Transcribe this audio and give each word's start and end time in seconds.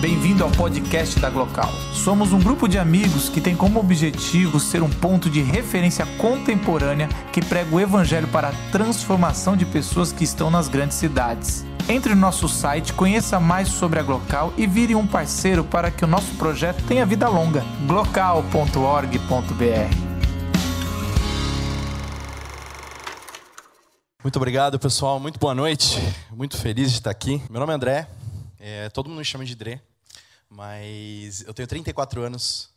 Bem-vindo 0.00 0.42
ao 0.42 0.50
podcast 0.50 1.20
da 1.20 1.28
Glocal. 1.28 1.70
Somos 1.92 2.32
um 2.32 2.40
grupo 2.40 2.66
de 2.66 2.78
amigos 2.78 3.28
que 3.28 3.38
tem 3.38 3.54
como 3.54 3.78
objetivo 3.78 4.58
ser 4.58 4.82
um 4.82 4.88
ponto 4.88 5.28
de 5.28 5.42
referência 5.42 6.06
contemporânea 6.16 7.06
que 7.30 7.44
prega 7.44 7.74
o 7.74 7.78
evangelho 7.78 8.26
para 8.28 8.48
a 8.48 8.52
transformação 8.72 9.54
de 9.54 9.66
pessoas 9.66 10.10
que 10.10 10.24
estão 10.24 10.50
nas 10.50 10.68
grandes 10.68 10.96
cidades. 10.96 11.66
Entre 11.86 12.14
no 12.14 12.20
nosso 12.22 12.48
site, 12.48 12.94
conheça 12.94 13.38
mais 13.38 13.68
sobre 13.68 14.00
a 14.00 14.02
Glocal 14.02 14.54
e 14.56 14.66
vire 14.66 14.94
um 14.94 15.06
parceiro 15.06 15.62
para 15.62 15.90
que 15.90 16.02
o 16.02 16.08
nosso 16.08 16.34
projeto 16.36 16.82
tenha 16.84 17.04
vida 17.04 17.28
longa. 17.28 17.62
glocal.org.br 17.86 19.20
Muito 24.24 24.36
obrigado, 24.36 24.78
pessoal. 24.78 25.20
Muito 25.20 25.38
boa 25.38 25.54
noite. 25.54 26.00
Muito 26.30 26.56
feliz 26.56 26.90
de 26.90 26.96
estar 27.00 27.10
aqui. 27.10 27.42
Meu 27.50 27.60
nome 27.60 27.74
é 27.74 27.76
André. 27.76 28.08
É, 28.58 28.88
todo 28.88 29.10
mundo 29.10 29.18
me 29.18 29.24
chama 29.26 29.44
de 29.44 29.54
Dre. 29.54 29.89
Mas 30.52 31.42
eu 31.42 31.54
tenho 31.54 31.68
34 31.68 32.22
anos 32.22 32.70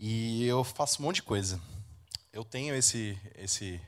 e 0.00 0.46
eu 0.46 0.64
faço 0.64 1.02
um 1.02 1.04
monte 1.04 1.16
de 1.16 1.22
coisa. 1.22 1.60
Eu 2.32 2.42
tenho 2.42 2.74
esse, 2.74 3.18
esse, 3.36 3.78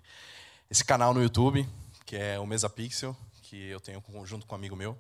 esse 0.71 0.85
canal 0.85 1.15
no 1.15 1.23
YouTube, 1.23 1.67
que 2.05 2.15
é 2.15 2.39
o 2.39 2.47
Mesa 2.47 2.69
Pixel, 2.69 3.17
que 3.43 3.57
eu 3.69 3.81
tenho 3.81 4.05
junto 4.27 4.47
com 4.47 4.55
um 4.55 4.59
amigo 4.59 4.77
meu. 4.77 4.99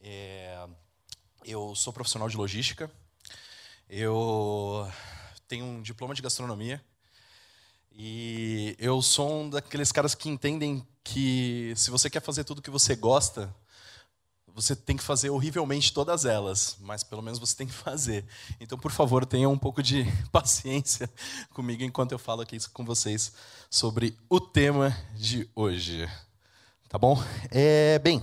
É, 0.00 0.68
eu 1.44 1.74
sou 1.74 1.92
profissional 1.92 2.28
de 2.28 2.36
logística. 2.36 2.88
Eu 3.90 4.88
tenho 5.48 5.64
um 5.64 5.82
diploma 5.82 6.14
de 6.14 6.22
gastronomia. 6.22 6.80
E 7.92 8.76
eu 8.78 9.02
sou 9.02 9.42
um 9.42 9.50
daqueles 9.50 9.90
caras 9.90 10.14
que 10.14 10.28
entendem 10.28 10.86
que 11.02 11.72
se 11.74 11.90
você 11.90 12.08
quer 12.08 12.22
fazer 12.22 12.44
tudo 12.44 12.62
que 12.62 12.70
você 12.70 12.94
gosta, 12.94 13.52
você 14.60 14.74
tem 14.74 14.96
que 14.96 15.04
fazer 15.04 15.30
horrivelmente 15.30 15.92
todas 15.92 16.24
elas, 16.24 16.76
mas 16.80 17.04
pelo 17.04 17.22
menos 17.22 17.38
você 17.38 17.54
tem 17.54 17.66
que 17.66 17.72
fazer. 17.72 18.24
Então, 18.58 18.76
por 18.76 18.90
favor, 18.90 19.24
tenham 19.24 19.52
um 19.52 19.58
pouco 19.58 19.80
de 19.80 20.04
paciência 20.32 21.08
comigo 21.50 21.84
enquanto 21.84 22.10
eu 22.10 22.18
falo 22.18 22.42
aqui 22.42 22.58
com 22.70 22.84
vocês 22.84 23.32
sobre 23.70 24.18
o 24.28 24.40
tema 24.40 24.96
de 25.14 25.48
hoje. 25.54 26.10
Tá 26.88 26.98
bom? 26.98 27.22
É, 27.52 28.00
bem, 28.00 28.20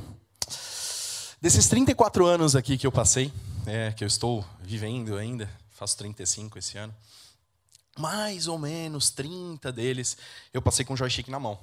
desses 1.41 1.69
34 1.69 2.25
anos 2.25 2.53
aqui 2.53 2.77
que 2.77 2.85
eu 2.85 2.91
passei, 2.91 3.31
é, 3.65 3.93
que 3.93 4.03
eu 4.03 4.07
estou 4.07 4.45
vivendo 4.59 5.15
ainda, 5.15 5.49
faço 5.71 5.97
35 5.97 6.59
esse 6.59 6.77
ano, 6.77 6.93
mais 7.97 8.49
ou 8.49 8.59
menos 8.59 9.09
30 9.09 9.71
deles 9.71 10.17
eu 10.53 10.61
passei 10.61 10.83
com 10.83 10.97
joystick 10.97 11.29
na 11.29 11.39
mão. 11.39 11.57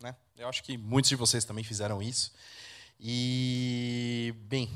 Né? 0.00 0.14
Eu 0.36 0.48
acho 0.50 0.62
que 0.62 0.76
muitos 0.76 1.08
de 1.08 1.16
vocês 1.16 1.46
também 1.46 1.64
fizeram 1.64 2.02
isso. 2.02 2.30
E, 2.98 4.34
bem, 4.46 4.70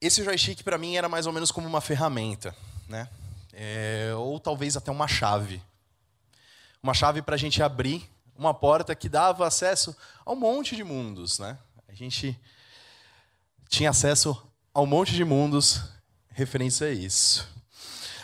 esse 0.00 0.24
joystick 0.24 0.62
para 0.62 0.78
mim 0.78 0.96
era 0.96 1.08
mais 1.08 1.26
ou 1.26 1.32
menos 1.32 1.50
como 1.52 1.66
uma 1.66 1.80
ferramenta, 1.80 2.54
né? 2.88 3.08
É, 3.52 4.12
ou 4.16 4.40
talvez 4.40 4.76
até 4.76 4.90
uma 4.90 5.06
chave. 5.06 5.62
Uma 6.82 6.94
chave 6.94 7.22
para 7.22 7.34
a 7.34 7.38
gente 7.38 7.62
abrir 7.62 8.10
uma 8.36 8.52
porta 8.52 8.94
que 8.94 9.08
dava 9.08 9.46
acesso 9.46 9.96
a 10.24 10.32
um 10.32 10.36
monte 10.36 10.74
de 10.74 10.82
mundos, 10.82 11.38
né? 11.38 11.58
A 11.88 11.94
gente 11.94 12.38
tinha 13.68 13.90
acesso 13.90 14.36
a 14.74 14.80
um 14.80 14.86
monte 14.86 15.12
de 15.12 15.24
mundos 15.24 15.82
referência 16.30 16.86
a 16.86 16.90
isso. 16.90 17.48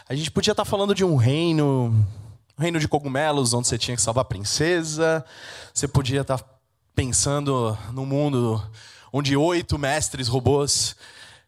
A 0.08 0.14
gente 0.14 0.30
podia 0.30 0.52
estar 0.52 0.64
tá 0.64 0.70
falando 0.70 0.94
de 0.94 1.04
um 1.04 1.16
reino, 1.16 1.94
um 2.58 2.62
reino 2.62 2.80
de 2.80 2.88
cogumelos, 2.88 3.52
onde 3.52 3.68
você 3.68 3.78
tinha 3.78 3.96
que 3.96 4.02
salvar 4.02 4.22
a 4.22 4.28
princesa. 4.28 5.24
Você 5.72 5.86
podia 5.86 6.22
estar 6.22 6.38
tá 6.38 6.57
pensando 6.98 7.78
num 7.92 8.04
mundo 8.04 8.60
onde 9.12 9.36
oito 9.36 9.78
mestres 9.78 10.26
robôs 10.26 10.96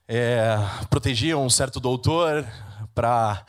é, 0.07 0.57
protegiam 0.89 1.45
um 1.45 1.51
certo 1.51 1.81
doutor 1.81 2.47
para 2.95 3.45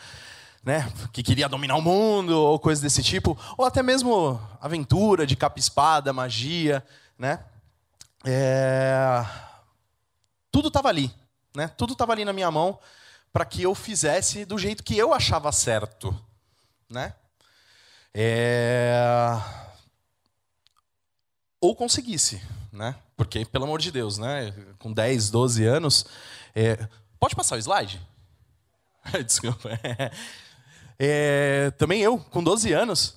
né, 0.63 0.91
que 1.13 1.21
queria 1.21 1.47
dominar 1.47 1.75
o 1.75 1.81
mundo 1.81 2.31
ou 2.31 2.57
coisa 2.57 2.81
desse 2.81 3.03
tipo, 3.03 3.37
ou 3.55 3.65
até 3.65 3.83
mesmo 3.83 4.41
aventura 4.59 5.27
de 5.27 5.35
capa-espada, 5.35 6.11
magia, 6.11 6.83
né? 7.19 7.43
É... 8.25 9.23
Tudo 10.51 10.69
estava 10.69 10.89
ali, 10.89 11.13
né? 11.55 11.67
Tudo 11.77 11.93
estava 11.93 12.13
ali 12.13 12.25
na 12.25 12.33
minha 12.33 12.49
mão 12.49 12.79
para 13.31 13.45
que 13.45 13.61
eu 13.61 13.75
fizesse 13.75 14.43
do 14.43 14.57
jeito 14.57 14.83
que 14.83 14.97
eu 14.97 15.13
achava 15.13 15.51
certo, 15.51 16.19
né? 16.89 17.13
É 18.11 19.39
ou 21.61 21.75
conseguisse, 21.75 22.41
né? 22.73 22.95
Porque, 23.15 23.45
pelo 23.45 23.65
amor 23.65 23.79
de 23.79 23.91
Deus, 23.91 24.17
né? 24.17 24.51
Com 24.79 24.91
10, 24.91 25.29
12 25.29 25.63
anos. 25.63 26.05
É... 26.55 26.87
Pode 27.19 27.35
passar 27.35 27.55
o 27.55 27.59
slide? 27.59 28.01
Desculpa. 29.25 29.69
É... 30.97 31.71
Também 31.77 32.01
eu, 32.01 32.17
com 32.17 32.43
12 32.43 32.73
anos, 32.73 33.15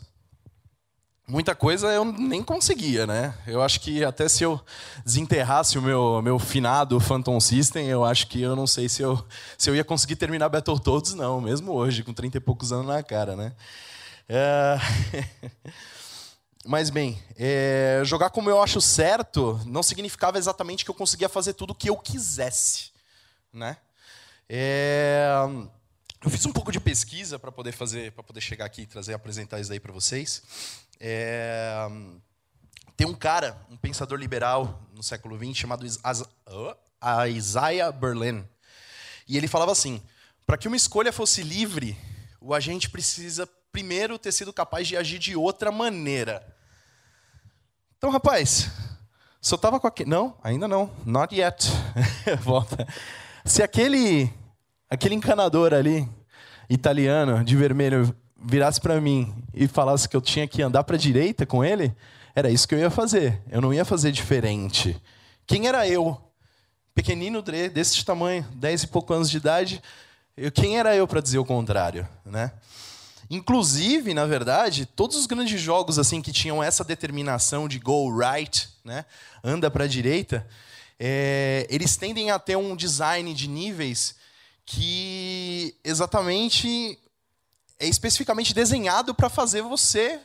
muita 1.26 1.54
coisa 1.54 1.88
eu 1.88 2.04
nem 2.04 2.42
conseguia, 2.42 3.06
né? 3.06 3.34
Eu 3.46 3.62
acho 3.62 3.80
que 3.80 4.04
até 4.04 4.28
se 4.28 4.44
eu 4.44 4.60
desenterrasse 5.04 5.78
o 5.78 5.82
meu, 5.82 6.20
meu 6.22 6.38
finado 6.38 7.00
Phantom 7.00 7.40
System, 7.40 7.86
eu 7.88 8.04
acho 8.04 8.26
que 8.26 8.42
eu 8.42 8.54
não 8.54 8.66
sei 8.66 8.88
se 8.88 9.02
eu, 9.02 9.24
se 9.56 9.70
eu 9.70 9.74
ia 9.74 9.84
conseguir 9.84 10.16
terminar 10.16 10.50
Battletoads, 10.50 11.14
não, 11.14 11.40
mesmo 11.40 11.72
hoje, 11.72 12.02
com 12.02 12.12
30 12.12 12.36
e 12.36 12.40
poucos 12.40 12.72
anos 12.72 12.86
na 12.86 13.02
cara, 13.02 13.34
né? 13.34 13.52
É... 14.28 14.78
Mas 16.66 16.88
bem, 16.88 17.22
é, 17.36 18.00
jogar 18.04 18.30
como 18.30 18.48
eu 18.48 18.62
acho 18.62 18.80
certo 18.80 19.60
não 19.66 19.82
significava 19.82 20.38
exatamente 20.38 20.82
que 20.82 20.90
eu 20.90 20.94
conseguia 20.94 21.28
fazer 21.28 21.52
tudo 21.52 21.72
o 21.72 21.74
que 21.74 21.90
eu 21.90 21.96
quisesse, 21.96 22.90
né? 23.52 23.76
É, 24.48 25.26
eu 26.24 26.30
fiz 26.30 26.46
um 26.46 26.52
pouco 26.52 26.72
de 26.72 26.80
pesquisa 26.80 27.38
para 27.38 27.52
poder 27.52 27.72
fazer, 27.72 28.12
para 28.12 28.22
poder 28.22 28.40
chegar 28.40 28.64
aqui 28.64 28.82
e 28.82 28.86
trazer 28.86 29.12
apresentar 29.12 29.60
isso 29.60 29.72
aí 29.72 29.78
para 29.78 29.92
vocês. 29.92 30.42
É, 30.98 31.86
tem 32.96 33.06
um 33.06 33.14
cara, 33.14 33.60
um 33.68 33.76
pensador 33.76 34.18
liberal 34.18 34.82
no 34.94 35.02
século 35.02 35.36
XX 35.36 35.58
chamado 35.58 35.84
Isaiah 37.28 37.92
Berlin, 37.92 38.42
e 39.28 39.36
ele 39.36 39.48
falava 39.48 39.72
assim: 39.72 40.02
para 40.46 40.56
que 40.56 40.66
uma 40.66 40.76
escolha 40.76 41.12
fosse 41.12 41.42
livre, 41.42 41.94
o 42.40 42.54
agente 42.54 42.88
precisa 42.88 43.46
primeiro 43.74 44.20
ter 44.20 44.30
sido 44.30 44.52
capaz 44.52 44.86
de 44.86 44.96
agir 44.96 45.18
de 45.18 45.34
outra 45.34 45.72
maneira. 45.72 46.46
Então, 47.98 48.08
rapaz, 48.08 48.70
só 49.40 49.56
tava 49.56 49.80
com 49.80 49.88
aquele. 49.88 50.08
Não, 50.08 50.36
ainda 50.44 50.68
não. 50.68 50.92
Not 51.04 51.34
yet. 51.34 51.66
Volta. 52.40 52.86
Se 53.44 53.64
aquele, 53.64 54.32
aquele 54.88 55.16
encanador 55.16 55.74
ali, 55.74 56.08
italiano, 56.70 57.42
de 57.42 57.56
vermelho, 57.56 58.14
virasse 58.40 58.80
para 58.80 59.00
mim 59.00 59.34
e 59.52 59.66
falasse 59.66 60.08
que 60.08 60.16
eu 60.16 60.20
tinha 60.20 60.46
que 60.46 60.62
andar 60.62 60.84
para 60.84 60.94
a 60.94 60.98
direita 60.98 61.44
com 61.44 61.64
ele, 61.64 61.92
era 62.32 62.48
isso 62.50 62.68
que 62.68 62.76
eu 62.76 62.78
ia 62.78 62.90
fazer. 62.90 63.42
Eu 63.50 63.60
não 63.60 63.74
ia 63.74 63.84
fazer 63.84 64.12
diferente. 64.12 64.96
Quem 65.48 65.66
era 65.66 65.88
eu? 65.88 66.16
Pequenino 66.94 67.42
desse 67.42 68.04
tamanho, 68.04 68.46
dez 68.54 68.84
e 68.84 68.86
poucos 68.86 69.16
anos 69.16 69.28
de 69.28 69.36
idade. 69.36 69.82
Eu, 70.36 70.52
quem 70.52 70.78
era 70.78 70.94
eu 70.94 71.08
para 71.08 71.20
dizer 71.20 71.38
o 71.38 71.44
contrário, 71.44 72.06
né? 72.24 72.52
Inclusive, 73.30 74.12
na 74.14 74.26
verdade, 74.26 74.86
todos 74.86 75.16
os 75.16 75.26
grandes 75.26 75.60
jogos 75.60 75.98
assim 75.98 76.20
que 76.20 76.32
tinham 76.32 76.62
essa 76.62 76.84
determinação 76.84 77.66
de 77.66 77.78
go 77.78 78.14
right, 78.16 78.68
né, 78.84 79.04
anda 79.42 79.70
para 79.70 79.84
a 79.84 79.88
direita, 79.88 80.46
é, 80.98 81.66
eles 81.70 81.96
tendem 81.96 82.30
a 82.30 82.38
ter 82.38 82.56
um 82.56 82.76
design 82.76 83.32
de 83.34 83.48
níveis 83.48 84.16
que 84.66 85.74
exatamente 85.82 86.98
é 87.78 87.86
especificamente 87.86 88.54
desenhado 88.54 89.14
para 89.14 89.28
fazer 89.28 89.62
você 89.62 90.20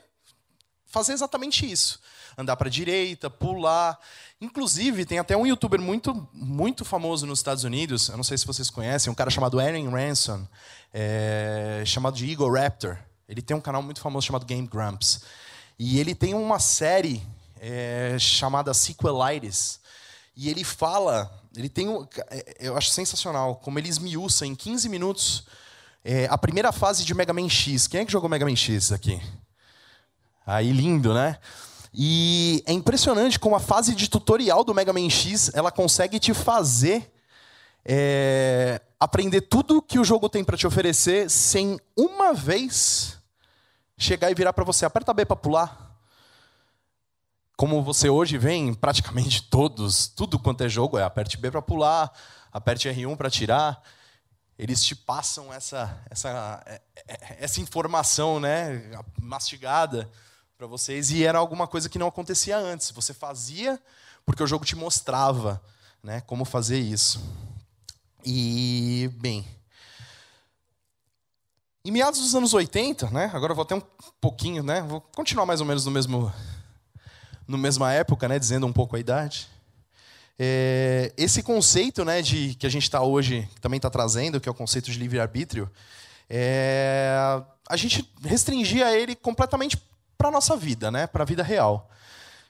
fazer 0.85 1.13
exatamente 1.13 1.69
isso, 1.69 1.99
andar 2.39 2.55
para 2.55 2.69
a 2.69 2.71
direita, 2.71 3.29
pular. 3.29 3.99
Inclusive, 4.39 5.05
tem 5.05 5.19
até 5.19 5.35
um 5.35 5.45
youtuber 5.45 5.79
muito, 5.81 6.27
muito 6.33 6.85
famoso 6.85 7.25
nos 7.25 7.39
Estados 7.39 7.63
Unidos, 7.65 8.07
eu 8.07 8.15
não 8.15 8.23
sei 8.23 8.37
se 8.37 8.47
vocês 8.47 8.69
conhecem, 8.69 9.11
um 9.11 9.15
cara 9.15 9.29
chamado 9.29 9.59
Aaron 9.59 9.89
Ransom, 9.89 10.47
é, 10.93 11.83
chamado 11.85 12.15
de 12.15 12.29
Eagle 12.29 12.53
Raptor. 12.53 12.97
Ele 13.27 13.41
tem 13.41 13.55
um 13.55 13.61
canal 13.61 13.83
muito 13.83 13.99
famoso 13.99 14.25
chamado 14.25 14.45
Game 14.45 14.65
Grumps. 14.65 15.21
E 15.77 15.99
ele 15.99 16.15
tem 16.15 16.33
uma 16.33 16.59
série 16.59 17.21
é, 17.59 18.17
chamada 18.17 18.73
Sequelitis. 18.73 19.79
E 20.35 20.49
ele 20.49 20.63
fala, 20.63 21.43
ele 21.55 21.69
tem 21.69 21.89
um, 21.89 22.07
é, 22.29 22.55
eu 22.59 22.77
acho 22.77 22.89
sensacional, 22.89 23.57
como 23.57 23.77
ele 23.77 23.89
esmiuça 23.89 24.45
em 24.45 24.55
15 24.55 24.87
minutos 24.87 25.45
é, 26.03 26.27
a 26.29 26.37
primeira 26.37 26.71
fase 26.71 27.03
de 27.03 27.13
Mega 27.13 27.33
Man 27.33 27.49
X. 27.49 27.85
Quem 27.87 27.99
é 27.99 28.05
que 28.05 28.11
jogou 28.11 28.29
Mega 28.29 28.45
Man 28.45 28.55
X 28.55 28.91
aqui? 28.91 29.21
Aí 30.45 30.71
lindo, 30.71 31.13
né? 31.13 31.37
E 31.93 32.63
é 32.67 32.73
impressionante 32.73 33.39
como 33.39 33.55
a 33.55 33.59
fase 33.59 33.95
de 33.95 34.09
tutorial 34.09 34.63
do 34.63 34.73
Mega 34.73 34.93
Man 34.93 35.09
X 35.09 35.51
ela 35.53 35.71
consegue 35.71 36.19
te 36.19 36.33
fazer 36.33 37.11
é, 37.83 38.81
aprender 38.99 39.41
tudo 39.41 39.81
que 39.81 39.97
o 39.97 40.03
jogo 40.03 40.29
tem 40.29 40.43
para 40.43 40.57
te 40.57 40.67
oferecer 40.67 41.29
sem 41.29 41.79
uma 41.97 42.33
vez 42.33 43.17
chegar 43.97 44.29
e 44.29 44.35
virar 44.35 44.53
para 44.53 44.63
você 44.63 44.85
aperta 44.85 45.13
B 45.13 45.25
para 45.25 45.35
pular. 45.35 45.89
Como 47.57 47.83
você 47.83 48.09
hoje 48.09 48.37
vê 48.37 48.53
em 48.53 48.73
praticamente 48.73 49.43
todos, 49.49 50.07
tudo 50.07 50.39
quanto 50.39 50.63
é 50.63 50.69
jogo 50.69 50.97
é 50.97 51.03
aperte 51.03 51.37
B 51.37 51.51
para 51.51 51.61
pular, 51.61 52.11
aperte 52.51 52.87
R1 52.87 53.17
para 53.17 53.29
tirar. 53.29 53.81
eles 54.57 54.83
te 54.83 54.95
passam 54.95 55.51
essa, 55.51 56.01
essa, 56.09 56.61
é, 56.65 56.81
é, 57.07 57.37
essa 57.39 57.59
informação 57.59 58.39
né, 58.39 58.91
mastigada 59.19 60.09
para 60.59 60.67
vocês, 60.67 61.09
e 61.09 61.23
era 61.23 61.37
alguma 61.37 61.65
coisa 61.65 61.87
que 61.87 61.97
não 61.97 62.07
acontecia 62.07 62.57
antes. 62.57 62.91
Você 62.91 63.13
fazia 63.13 63.81
porque 64.25 64.43
o 64.43 64.45
jogo 64.45 64.65
te 64.65 64.75
mostrava 64.75 65.61
né, 66.03 66.19
como 66.27 66.43
fazer 66.43 66.77
isso. 66.77 67.23
E, 68.25 69.09
bem. 69.13 69.47
Em 71.85 71.91
meados 71.91 72.19
dos 72.19 72.35
anos 72.35 72.53
80, 72.53 73.09
né, 73.09 73.31
agora 73.33 73.53
vou 73.53 73.61
até 73.61 73.73
um 73.73 73.81
pouquinho, 74.19 74.61
né, 74.61 74.81
vou 74.81 74.99
continuar 74.99 75.45
mais 75.45 75.61
ou 75.61 75.65
menos 75.65 75.85
no 75.85 75.91
mesmo, 75.91 76.29
no 77.47 77.57
mesma 77.57 77.93
época, 77.93 78.27
né, 78.27 78.37
dizendo 78.37 78.67
um 78.67 78.73
pouco 78.73 78.97
a 78.97 78.99
idade. 78.99 79.47
É, 80.37 81.13
esse 81.15 81.41
conceito 81.41 82.03
né, 82.03 82.21
de, 82.21 82.53
que 82.55 82.67
a 82.67 82.69
gente 82.69 82.83
está 82.83 83.01
hoje, 83.01 83.47
também 83.61 83.77
está 83.77 83.89
trazendo, 83.89 84.41
que 84.41 84.49
é 84.49 84.51
o 84.51 84.55
conceito 84.55 84.91
de 84.91 84.99
livre-arbítrio, 84.99 85.71
é, 86.29 87.15
a 87.69 87.77
gente 87.77 88.05
restringia 88.21 88.93
ele 88.93 89.15
completamente 89.15 89.77
para 90.19 90.29
nossa 90.29 90.57
vida, 90.57 90.91
né, 90.91 91.07
para 91.07 91.23
a 91.23 91.25
vida 91.25 91.41
real. 91.41 91.89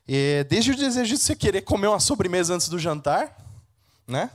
É, 0.07 0.43
desde 0.45 0.71
o 0.71 0.75
desejo 0.75 1.15
de 1.15 1.21
você 1.21 1.35
querer 1.35 1.61
comer 1.61 1.85
uma 1.85 1.99
sobremesa 1.99 2.55
antes 2.55 2.67
do 2.67 2.79
jantar, 2.79 3.37
né? 4.07 4.31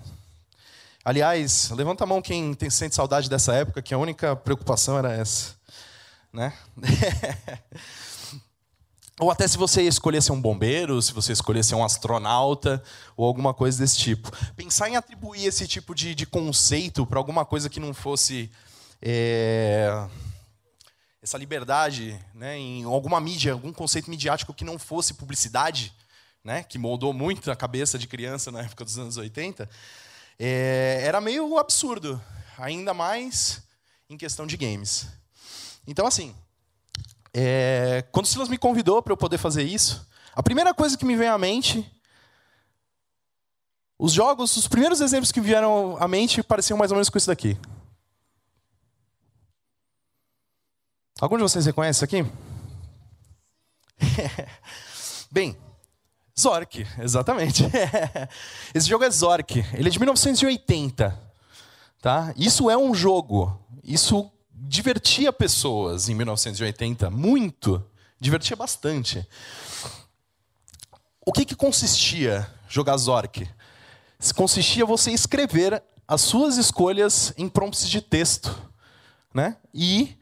Aliás, 1.05 1.69
levanta 1.71 2.05
a 2.05 2.07
mão 2.07 2.23
quem 2.23 2.55
tem, 2.55 2.71
sente 2.71 2.95
saudade 2.95 3.29
dessa 3.29 3.53
época, 3.53 3.83
que 3.83 3.93
a 3.93 3.99
única 3.99 4.37
preocupação 4.37 4.97
era 4.97 5.13
essa. 5.13 5.57
Né? 6.33 6.53
Ou 9.19 9.33
até 9.33 9.49
se 9.49 9.59
você 9.59 9.83
escolher 9.83 10.23
ser 10.23 10.31
um 10.31 10.41
bombeiro, 10.41 11.03
se 11.03 11.13
você 11.13 11.33
escolher 11.33 11.65
ser 11.65 11.75
um 11.75 11.85
astronauta, 11.85 12.83
ou 13.17 13.27
alguma 13.27 13.53
coisa 13.55 13.79
desse 13.79 13.97
tipo. 13.97 14.31
Pensar 14.57 14.89
em 14.89 14.97
atribuir 14.97 15.47
esse 15.47 15.69
tipo 15.69 15.95
de, 15.95 16.15
de 16.15 16.27
conceito 16.27 17.05
para 17.05 17.19
alguma 17.19 17.45
coisa 17.45 17.69
que 17.69 17.79
não 17.79 17.95
fosse. 17.95 18.51
É, 19.01 20.09
essa 21.25 21.39
liberdade 21.39 22.23
né, 22.35 22.59
em 22.59 22.85
alguma 22.85 23.19
mídia, 23.19 23.55
algum 23.55 23.73
conceito 23.73 24.11
midiático 24.11 24.53
que 24.53 24.63
não 24.63 24.79
fosse 24.79 25.15
publicidade, 25.15 25.91
né, 26.45 26.63
que 26.63 26.77
moldou 26.77 27.15
muito 27.15 27.51
a 27.51 27.57
cabeça 27.57 27.99
de 27.99 28.07
criança 28.07 28.53
na 28.53 28.61
época 28.61 28.85
dos 28.85 28.99
anos 28.99 29.17
80, 29.17 29.67
é, 30.39 31.01
era 31.03 31.23
meio 31.23 31.57
absurdo. 31.57 32.21
Ainda 32.59 32.93
mais 32.93 33.63
em 34.11 34.19
questão 34.19 34.47
de 34.47 34.55
games. 34.59 35.07
Então, 35.87 36.07
assim, 36.07 36.37
é, 37.33 38.05
quando 38.13 38.27
o 38.27 38.29
Silas 38.29 38.51
me 38.51 38.59
convidou 38.59 39.03
para 39.03 39.15
eu 39.15 39.17
poder 39.17 39.39
fazer 39.39 39.63
isso, 39.63 40.07
a 40.35 40.43
primeira 40.43 40.75
coisa 40.75 40.99
que 40.99 41.07
me 41.07 41.17
veio 41.17 41.33
à 41.33 41.39
mente, 41.39 41.91
os 43.99 44.13
jogos, 44.13 44.55
os 44.59 44.69
primeiros 44.69 45.01
exemplos 45.01 45.33
que 45.33 45.41
vieram 45.41 45.97
à 45.99 46.07
mente 46.07 46.43
pareciam 46.43 46.77
mais 46.77 46.91
ou 46.91 46.97
menos 46.97 47.09
com 47.09 47.17
isso 47.17 47.29
daqui. 47.29 47.59
Algum 51.21 51.37
de 51.37 51.43
vocês 51.43 51.65
reconhece 51.65 52.05
aqui? 52.05 52.27
Bem, 55.31 55.57
Zork, 56.39 56.85
exatamente. 56.99 57.65
Esse 58.75 58.89
jogo 58.89 59.05
é 59.05 59.11
Zork. 59.11 59.65
Ele 59.75 59.89
é 59.89 59.91
de 59.91 59.99
1980. 60.01 61.21
Tá? 62.03 62.35
Isso 62.37 62.69
é 62.69 62.77
um 62.77 62.93
jogo. 62.93 63.57
Isso 63.85 64.29
divertia 64.53 65.33
pessoas 65.33 66.09
em 66.09 66.15
1980 66.17 67.09
muito, 67.11 67.85
divertia 68.19 68.57
bastante. 68.57 69.27
O 71.25 71.33
que, 71.33 71.45
que 71.45 71.55
consistia 71.55 72.51
jogar 72.69 72.97
Zork? 72.97 73.49
Consistia 74.35 74.85
você 74.85 75.13
escrever 75.13 75.81
as 76.09 76.23
suas 76.23 76.57
escolhas 76.57 77.33
em 77.37 77.49
prompts 77.49 77.89
de 77.89 78.01
texto, 78.01 78.57
né? 79.33 79.57
E 79.73 80.19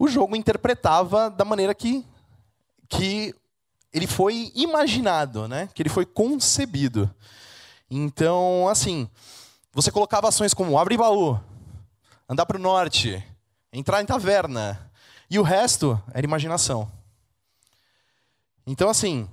o 0.00 0.08
jogo 0.08 0.34
interpretava 0.34 1.28
da 1.28 1.44
maneira 1.44 1.74
que 1.74 2.06
que 2.88 3.34
ele 3.92 4.06
foi 4.06 4.50
imaginado, 4.54 5.46
né? 5.46 5.68
Que 5.74 5.82
ele 5.82 5.90
foi 5.90 6.06
concebido. 6.06 7.14
Então, 7.88 8.66
assim, 8.68 9.08
você 9.72 9.92
colocava 9.92 10.26
ações 10.26 10.54
como 10.54 10.78
abrir 10.78 10.96
baú, 10.96 11.38
andar 12.28 12.46
para 12.46 12.56
o 12.56 12.60
norte, 12.60 13.22
entrar 13.72 14.00
em 14.00 14.06
taverna. 14.06 14.90
E 15.28 15.38
o 15.38 15.42
resto 15.42 16.02
era 16.14 16.26
imaginação. 16.26 16.90
Então, 18.66 18.88
assim, 18.88 19.28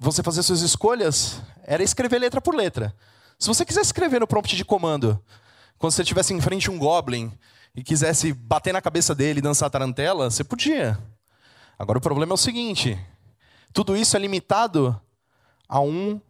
você 0.00 0.22
fazer 0.22 0.42
suas 0.42 0.62
escolhas 0.62 1.40
era 1.64 1.82
escrever 1.82 2.18
letra 2.18 2.40
por 2.40 2.54
letra. 2.54 2.96
Se 3.38 3.46
você 3.46 3.64
quisesse 3.64 3.88
escrever 3.88 4.20
no 4.20 4.26
prompt 4.26 4.56
de 4.56 4.64
comando, 4.64 5.22
quando 5.78 5.92
você 5.92 6.02
estivesse 6.02 6.32
em 6.32 6.40
frente 6.40 6.70
a 6.70 6.72
um 6.72 6.78
goblin 6.78 7.30
e 7.74 7.82
quisesse 7.82 8.32
bater 8.32 8.72
na 8.72 8.82
cabeça 8.82 9.14
dele 9.14 9.38
e 9.38 9.42
dançar 9.42 9.70
tarantela, 9.70 10.30
você 10.30 10.44
podia. 10.44 10.98
Agora 11.78 11.98
o 11.98 12.02
problema 12.02 12.32
é 12.32 12.34
o 12.34 12.38
seguinte: 12.38 12.98
tudo 13.72 13.96
isso 13.96 14.16
é 14.16 14.20
limitado 14.20 15.00
a 15.68 15.80
um 15.80 16.20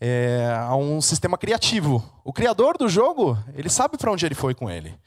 é, 0.00 0.54
a 0.56 0.76
um 0.76 1.00
sistema 1.00 1.36
criativo. 1.36 2.02
O 2.24 2.32
criador 2.32 2.78
do 2.78 2.88
jogo, 2.88 3.36
ele 3.54 3.68
sabe 3.68 3.96
para 3.96 4.12
onde 4.12 4.24
ele 4.24 4.34
foi 4.34 4.54
com 4.54 4.70
ele. 4.70 4.98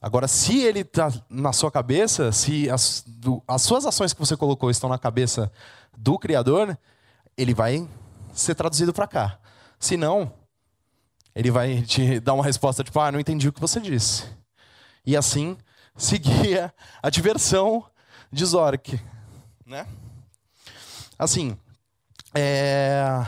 Agora, 0.00 0.28
se 0.28 0.58
ele 0.58 0.80
está 0.80 1.12
na 1.28 1.52
sua 1.52 1.70
cabeça, 1.70 2.30
se 2.30 2.70
as, 2.70 3.02
do, 3.06 3.42
as 3.46 3.62
suas 3.62 3.86
ações 3.86 4.12
que 4.12 4.20
você 4.20 4.36
colocou 4.36 4.70
estão 4.70 4.88
na 4.88 4.98
cabeça 4.98 5.50
do 5.96 6.18
Criador, 6.18 6.78
ele 7.36 7.54
vai 7.54 7.88
ser 8.32 8.54
traduzido 8.54 8.92
para 8.92 9.06
cá. 9.06 9.38
Se 9.80 9.96
não, 9.96 10.32
ele 11.34 11.50
vai 11.50 11.82
te 11.82 12.20
dar 12.20 12.34
uma 12.34 12.44
resposta 12.44 12.84
tipo, 12.84 13.00
ah, 13.00 13.10
não 13.10 13.20
entendi 13.20 13.48
o 13.48 13.52
que 13.52 13.60
você 13.60 13.80
disse. 13.80 14.24
E 15.06 15.16
assim, 15.16 15.56
seguia 15.96 16.74
a 17.02 17.08
diversão 17.08 17.84
de 18.30 18.44
Zork. 18.44 19.00
Né? 19.64 19.86
Assim, 21.18 21.56
é... 22.34 23.26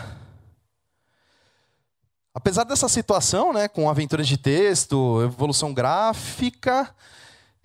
Apesar 2.35 2.65
dessa 2.65 2.89
situação, 2.89 3.53
né, 3.53 3.67
com 3.67 3.91
aventuras 3.91 4.29
de 4.29 4.37
texto, 4.37 5.23
evolução 5.23 5.75
gráfica, 5.75 6.95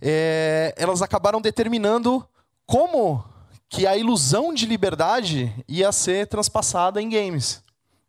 é, 0.01 0.73
elas 0.75 1.01
acabaram 1.01 1.39
determinando 1.39 2.27
como 2.65 3.23
que 3.69 3.85
a 3.85 3.95
ilusão 3.95 4.53
de 4.53 4.65
liberdade 4.65 5.53
ia 5.67 5.91
ser 5.91 6.27
transpassada 6.27 7.01
em 7.01 7.09
games. 7.09 7.61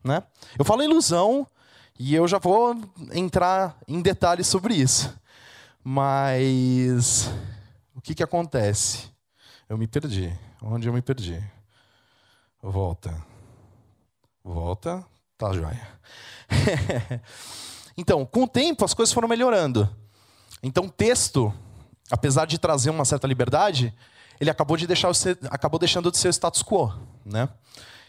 Né? 0.03 0.23
Eu 0.59 0.65
falo 0.65 0.83
ilusão 0.83 1.47
e 1.99 2.15
eu 2.15 2.27
já 2.27 2.39
vou 2.39 2.77
entrar 3.13 3.77
em 3.87 4.01
detalhes 4.01 4.47
sobre 4.47 4.75
isso. 4.75 5.15
Mas 5.85 7.31
o 7.95 8.01
que, 8.01 8.15
que 8.15 8.23
acontece? 8.23 9.11
Eu 9.69 9.77
me 9.77 9.87
perdi. 9.87 10.33
Onde 10.63 10.89
eu 10.89 10.95
me 10.95 11.03
perdi? 11.03 11.39
Volta. 12.63 13.15
Volta. 14.43 15.05
Tá 15.37 15.53
joia. 15.53 15.87
então, 17.99 18.25
com 18.25 18.45
o 18.45 18.49
tempo, 18.49 18.83
as 18.85 18.95
coisas 18.95 19.13
foram 19.13 19.29
melhorando. 19.29 19.95
Então, 20.63 20.87
o 20.87 20.91
texto, 20.91 21.53
apesar 22.11 22.47
de 22.47 22.59
trazer 22.59 22.89
uma 22.89 23.05
certa 23.05 23.27
liberdade, 23.27 23.95
ele 24.41 24.49
acabou, 24.49 24.79
de 24.79 24.87
deixar 24.87 25.11
acabou 25.51 25.79
deixando 25.79 26.11
de 26.11 26.17
ser 26.17 26.29
o 26.29 26.33
status 26.33 26.63
quo. 26.63 26.93
Né? 27.27 27.47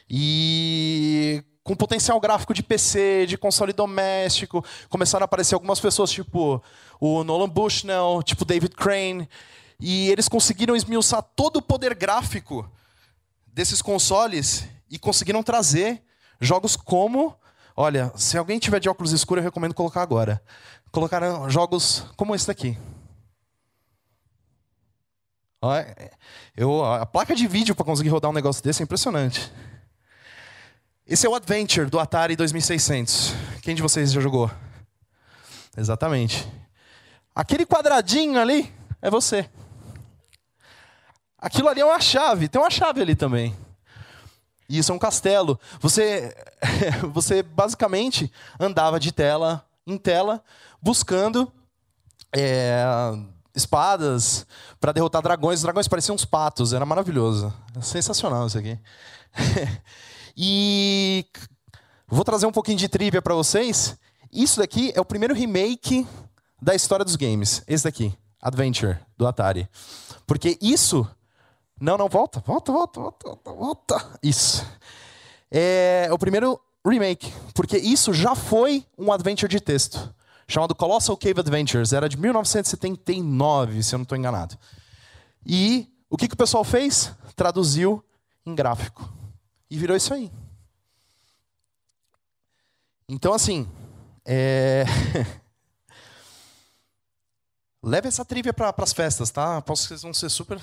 E 0.10 1.44
com 1.66 1.76
potencial 1.76 2.20
gráfico 2.20 2.54
de 2.54 2.62
PC, 2.62 3.26
de 3.26 3.40
console 3.40 3.74
doméstico, 3.74 4.64
começaram 4.88 5.24
a 5.24 5.26
aparecer 5.26 5.56
algumas 5.56 5.80
pessoas, 5.80 6.12
tipo 6.12 6.64
o 7.00 7.24
Nolan 7.24 7.50
Bushnell, 7.50 8.22
tipo 8.24 8.46
David 8.46 8.76
Crane, 8.76 9.28
e 9.80 10.10
eles 10.12 10.30
conseguiram 10.30 10.76
esmiuçar 10.76 11.24
todo 11.36 11.58
o 11.58 11.62
poder 11.64 11.96
gráfico 11.96 12.70
desses 13.48 13.82
consoles 13.82 14.68
e 14.92 15.00
conseguiram 15.00 15.42
trazer 15.42 16.04
jogos 16.40 16.76
como 16.76 17.36
Olha, 17.78 18.10
se 18.16 18.38
alguém 18.38 18.58
tiver 18.58 18.80
de 18.80 18.88
óculos 18.88 19.12
escuros, 19.12 19.44
eu 19.44 19.50
recomendo 19.50 19.74
colocar 19.74 20.02
agora. 20.02 20.42
Colocaram 20.94 21.50
jogos 21.50 22.06
como 22.16 22.34
esse 22.34 22.48
daqui. 22.48 22.78
Eu, 26.56 26.86
a 26.86 27.06
placa 27.06 27.36
de 27.36 27.46
vídeo 27.48 27.76
para 27.76 27.84
conseguir 27.84 28.08
rodar 28.08 28.32
um 28.32 28.34
negócio 28.34 28.64
desse 28.64 28.82
é 28.82 28.86
impressionante. 28.86 29.52
Esse 31.08 31.28
é 31.28 31.30
o 31.30 31.36
Adventure 31.36 31.88
do 31.88 32.00
Atari 32.00 32.36
2600. 32.36 33.36
Quem 33.62 33.76
de 33.76 33.82
vocês 33.84 34.12
já 34.12 34.20
jogou? 34.20 34.50
Exatamente. 35.78 36.52
Aquele 37.36 37.64
quadradinho 37.64 38.40
ali 38.40 38.74
é 39.00 39.12
você. 39.12 39.48
Aquilo 41.38 41.70
ali 41.70 41.82
é 41.82 41.86
uma 41.86 42.00
chave. 42.00 42.48
Tem 42.48 42.60
uma 42.60 42.72
chave 42.72 43.04
ali 43.04 43.16
também. 43.16 43.56
E 44.68 44.80
isso 44.80 44.92
é 44.92 44.96
um 44.96 45.00
castelo. 45.00 45.60
Você, 45.80 46.36
você 47.14 47.44
basicamente 47.44 48.32
andava 48.60 49.00
de 49.00 49.12
tela 49.12 49.64
em 49.86 50.00
tela 50.00 50.44
buscando 50.82 51.54
é, 52.36 52.84
espadas 53.54 54.48
para 54.80 54.92
derrotar 54.92 55.22
dragões. 55.22 55.60
Os 55.60 55.64
dragões 55.64 55.88
pareciam 55.88 56.16
uns 56.16 56.26
patos, 56.26 56.74
era 56.74 56.84
maravilhoso. 56.84 57.54
Sensacional 57.80 58.48
isso 58.48 58.58
aqui. 58.58 58.80
e 60.36 61.25
vou 62.08 62.24
trazer 62.24 62.46
um 62.46 62.51
pouquinho 62.51 62.77
de 62.77 62.89
trivia 62.89 63.22
para 63.22 63.36
vocês. 63.36 63.98
Isso 64.32 64.60
daqui 64.60 64.92
é 64.96 65.00
o 65.00 65.06
primeiro 65.06 65.34
remake 65.34 66.06
da 66.62 66.75
história 66.75 67.06
dos 67.06 67.15
games. 67.15 67.63
Esse 67.68 67.86
daqui, 67.86 68.13
Adventure, 68.42 68.98
do 69.18 69.25
Atari. 69.25 69.68
Porque 70.27 70.58
isso. 70.62 71.08
Não, 71.80 71.98
não, 71.98 72.08
volta, 72.08 72.42
volta, 72.46 72.72
volta, 72.72 73.00
volta, 73.00 73.51
volta. 73.51 74.20
Isso. 74.22 74.65
É 75.51 76.10
o 76.12 76.18
primeiro 76.18 76.60
remake. 76.86 77.34
Porque 77.54 77.77
isso 77.77 78.13
já 78.13 78.36
foi 78.36 78.86
um 78.98 79.12
adventure 79.12 79.50
de 79.50 79.60
texto. 79.60 80.13
Chamado 80.48 80.75
Colossal 80.75 81.18
Cave 81.18 81.39
Adventures. 81.39 81.94
Era 81.94 82.08
de 82.08 82.18
1979, 82.18 83.84
se 83.84 83.96
eu 83.96 84.00
não 84.00 84.04
estou 84.04 84.18
enganado. 84.18 84.58
E 85.46 85.88
o 86.10 86.18
que, 86.18 86.27
que 86.27 86.34
o 86.34 86.38
pessoal 86.38 86.63
fez? 86.63 87.12
Traduziu 87.36 88.04
em 88.46 88.54
gráfico. 88.54 89.10
E 89.70 89.78
virou 89.78 89.96
isso 89.98 90.14
aí. 90.14 90.32
Então, 93.08 93.34
assim, 93.34 93.70
é... 94.26 94.86
Leve 97.82 98.08
essa 98.08 98.26
trivia 98.26 98.52
para 98.52 98.74
as 98.76 98.94
festas, 98.94 99.30
tá? 99.30 99.58
Aposto 99.58 99.84
que 99.84 99.88
vocês 99.90 100.02
vão 100.02 100.14
ser 100.14 100.30
super. 100.30 100.60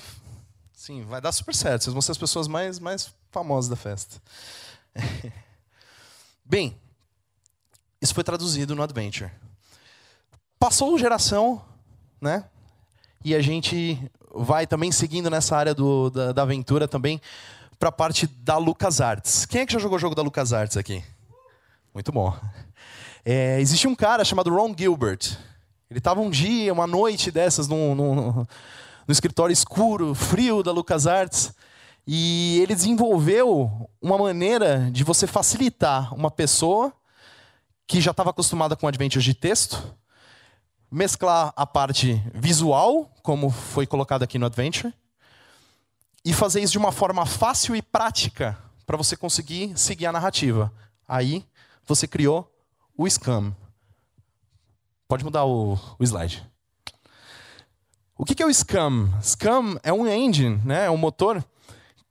Sim, 0.73 1.03
vai 1.03 1.21
dar 1.21 1.31
super 1.31 1.55
certo. 1.55 1.83
Vocês 1.83 1.93
vão 1.93 2.01
ser 2.01 2.11
as 2.11 2.17
pessoas 2.17 2.49
mais, 2.49 2.79
mais 2.79 3.15
famosas 3.31 3.69
da 3.69 3.77
festa. 3.77 4.21
Bem, 6.43 6.77
isso 8.01 8.13
foi 8.13 8.25
traduzido 8.25 8.75
no 8.75 8.83
Adventure. 8.83 9.31
Passou 10.59 10.99
geração, 10.99 11.63
né? 12.19 12.43
E 13.23 13.33
a 13.33 13.41
gente 13.41 13.97
vai 14.35 14.67
também 14.67 14.91
seguindo 14.91 15.29
nessa 15.29 15.55
área 15.55 15.73
do, 15.73 16.09
da, 16.09 16.33
da 16.33 16.41
aventura 16.41 16.89
também 16.89 17.21
para 17.79 17.89
a 17.89 17.91
parte 17.91 18.27
da 18.27 18.57
LucasArts. 18.57 19.45
Quem 19.45 19.61
é 19.61 19.65
que 19.65 19.73
já 19.73 19.79
jogou 19.79 19.97
o 19.97 19.99
jogo 19.99 20.15
da 20.15 20.21
LucasArts 20.21 20.77
aqui? 20.77 21.03
Muito 21.93 22.11
bom. 22.11 22.35
É, 23.25 23.59
existia 23.59 23.89
um 23.89 23.95
cara 23.95 24.25
chamado 24.25 24.53
Ron 24.53 24.73
Gilbert. 24.77 25.37
Ele 25.89 25.99
estava 25.99 26.21
um 26.21 26.29
dia, 26.29 26.73
uma 26.73 26.87
noite 26.87 27.31
dessas, 27.31 27.67
num, 27.67 27.93
num, 27.93 28.31
no 29.07 29.11
escritório 29.11 29.53
escuro, 29.53 30.15
frio 30.15 30.63
da 30.63 30.71
LucasArts, 30.71 31.53
e 32.05 32.59
ele 32.61 32.75
desenvolveu 32.75 33.89
uma 34.01 34.17
maneira 34.17 34.89
de 34.91 35.03
você 35.03 35.25
facilitar 35.27 36.13
uma 36.13 36.31
pessoa 36.31 36.91
que 37.87 38.01
já 38.01 38.11
estava 38.11 38.31
acostumada 38.31 38.75
com 38.75 38.87
adventures 38.87 39.23
de 39.23 39.33
texto, 39.33 39.95
mesclar 40.91 41.53
a 41.55 41.65
parte 41.65 42.21
visual, 42.33 43.11
como 43.21 43.49
foi 43.49 43.85
colocado 43.85 44.23
aqui 44.23 44.37
no 44.37 44.45
Adventure, 44.45 44.93
e 46.25 46.33
fazer 46.33 46.61
isso 46.61 46.73
de 46.73 46.77
uma 46.77 46.91
forma 46.91 47.25
fácil 47.25 47.75
e 47.75 47.81
prática 47.81 48.57
para 48.85 48.97
você 48.97 49.15
conseguir 49.15 49.77
seguir 49.77 50.05
a 50.05 50.11
narrativa. 50.11 50.71
Aí 51.07 51.45
você 51.85 52.07
criou 52.07 52.49
o 52.97 53.09
Scam. 53.09 53.55
Pode 55.07 55.23
mudar 55.23 55.45
o, 55.45 55.73
o 55.99 56.03
slide. 56.03 56.47
O 58.17 58.25
que, 58.25 58.35
que 58.35 58.43
é 58.43 58.45
o 58.45 58.53
Scam? 58.53 59.09
Scam 59.21 59.77
é 59.83 59.91
um 59.91 60.07
engine, 60.07 60.61
né? 60.63 60.85
é 60.85 60.89
um 60.89 60.97
motor 60.97 61.43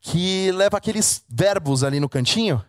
que 0.00 0.50
leva 0.52 0.76
aqueles 0.76 1.25
verbos 1.28 1.85
ali 1.85 2.00
no 2.00 2.09
cantinho 2.09 2.62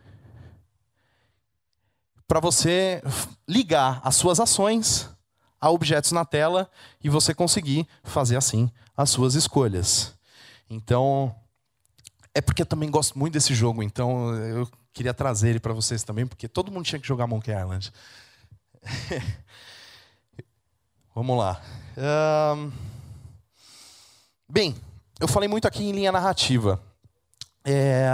para 2.28 2.40
você 2.40 3.02
ligar 3.48 4.00
as 4.04 4.16
suas 4.16 4.40
ações 4.40 5.10
a 5.60 5.70
objetos 5.70 6.12
na 6.12 6.24
tela 6.24 6.70
e 7.04 7.10
você 7.10 7.34
conseguir 7.34 7.88
fazer 8.04 8.38
assim 8.38 8.72
as 8.96 9.10
suas 9.10 9.36
escolhas. 9.36 10.14
Então, 10.70 11.36
é 12.34 12.42
porque 12.42 12.62
eu 12.62 12.66
também 12.66 12.90
gosto 12.90 13.18
muito 13.18 13.34
desse 13.34 13.54
jogo, 13.54 13.84
então 13.84 14.34
eu 14.36 14.68
queria 14.94 15.14
trazer 15.14 15.50
ele 15.50 15.60
para 15.60 15.74
vocês 15.74 16.04
também, 16.04 16.26
porque 16.26 16.48
todo 16.48 16.72
mundo 16.72 16.86
tinha 16.86 17.00
que 17.00 17.08
jogar 17.08 17.28
Monkey 17.28 17.52
Island. 17.52 17.92
Vamos 21.16 21.38
lá. 21.38 21.62
Um... 22.56 22.72
Bem, 24.50 24.76
eu 25.20 25.28
falei 25.28 25.48
muito 25.48 25.68
aqui 25.68 25.84
em 25.84 25.92
linha 25.92 26.12
narrativa. 26.12 26.82
É... 27.64 28.08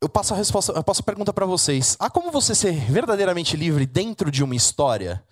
Eu 0.00 0.08
passo 0.08 0.32
a 0.32 0.36
resposta, 0.36 0.72
eu 0.72 0.84
passo 0.84 1.00
a 1.00 1.04
pergunta 1.04 1.32
para 1.32 1.44
vocês. 1.44 1.96
Há 1.98 2.08
como 2.08 2.30
você 2.30 2.54
ser 2.54 2.72
verdadeiramente 2.72 3.56
livre 3.56 3.84
dentro 3.84 4.30
de 4.30 4.44
uma 4.44 4.54
história? 4.54 5.24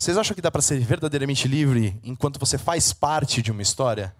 Vocês 0.00 0.16
acham 0.16 0.34
que 0.34 0.40
dá 0.40 0.50
para 0.50 0.62
ser 0.62 0.80
verdadeiramente 0.80 1.46
livre 1.46 2.00
enquanto 2.02 2.40
você 2.40 2.56
faz 2.56 2.90
parte 2.90 3.42
de 3.42 3.52
uma 3.52 3.60
história? 3.60 4.16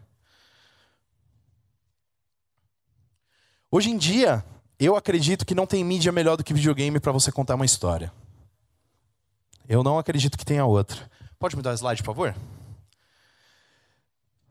Hoje 3.71 3.89
em 3.89 3.97
dia, 3.97 4.45
eu 4.79 4.95
acredito 4.95 5.47
que 5.47 5.55
não 5.55 5.67
tem 5.67 5.83
mídia 5.83 6.13
melhor 6.13 6.37
do 6.37 6.45
que 6.45 6.53
videogame 6.53 7.01
para 7.01 7.13
você 7.13 7.33
contar 7.33 7.55
uma 7.55 7.65
história. 7.65 8.13
Eu 9.67 9.83
não 9.83 9.99
acredito 9.99 10.37
que 10.37 10.45
tenha 10.45 10.67
outra. 10.67 11.11
Pode 11.39 11.57
me 11.57 11.63
dar 11.63 11.71
o 11.71 11.75
slide, 11.75 12.03
por 12.03 12.09
favor? 12.09 12.37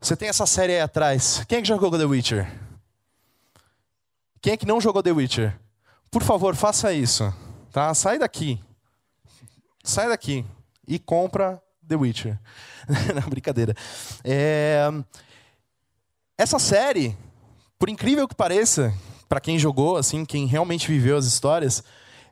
Você 0.00 0.16
tem 0.16 0.28
essa 0.28 0.46
série 0.46 0.72
aí 0.72 0.80
atrás. 0.80 1.44
Quem 1.46 1.58
é 1.58 1.62
que 1.62 1.68
jogou 1.68 1.96
The 1.96 2.06
Witcher? 2.06 2.52
Quem 4.42 4.54
é 4.54 4.56
que 4.56 4.66
não 4.66 4.80
jogou 4.80 5.00
The 5.00 5.12
Witcher? 5.12 5.56
Por 6.10 6.24
favor, 6.24 6.56
faça 6.56 6.92
isso. 6.92 7.32
Tá? 7.70 7.94
Sai 7.94 8.18
daqui. 8.18 8.60
Sai 9.84 10.08
daqui. 10.08 10.44
E 10.90 10.98
compra 10.98 11.62
The 11.86 11.94
Witcher. 11.94 12.36
não, 13.14 13.30
brincadeira. 13.30 13.76
É... 14.24 14.90
Essa 16.36 16.58
série, 16.58 17.16
por 17.78 17.88
incrível 17.88 18.26
que 18.26 18.34
pareça, 18.34 18.92
para 19.28 19.40
quem 19.40 19.56
jogou, 19.56 19.96
assim, 19.96 20.24
quem 20.24 20.46
realmente 20.46 20.88
viveu 20.88 21.16
as 21.16 21.26
histórias, 21.26 21.84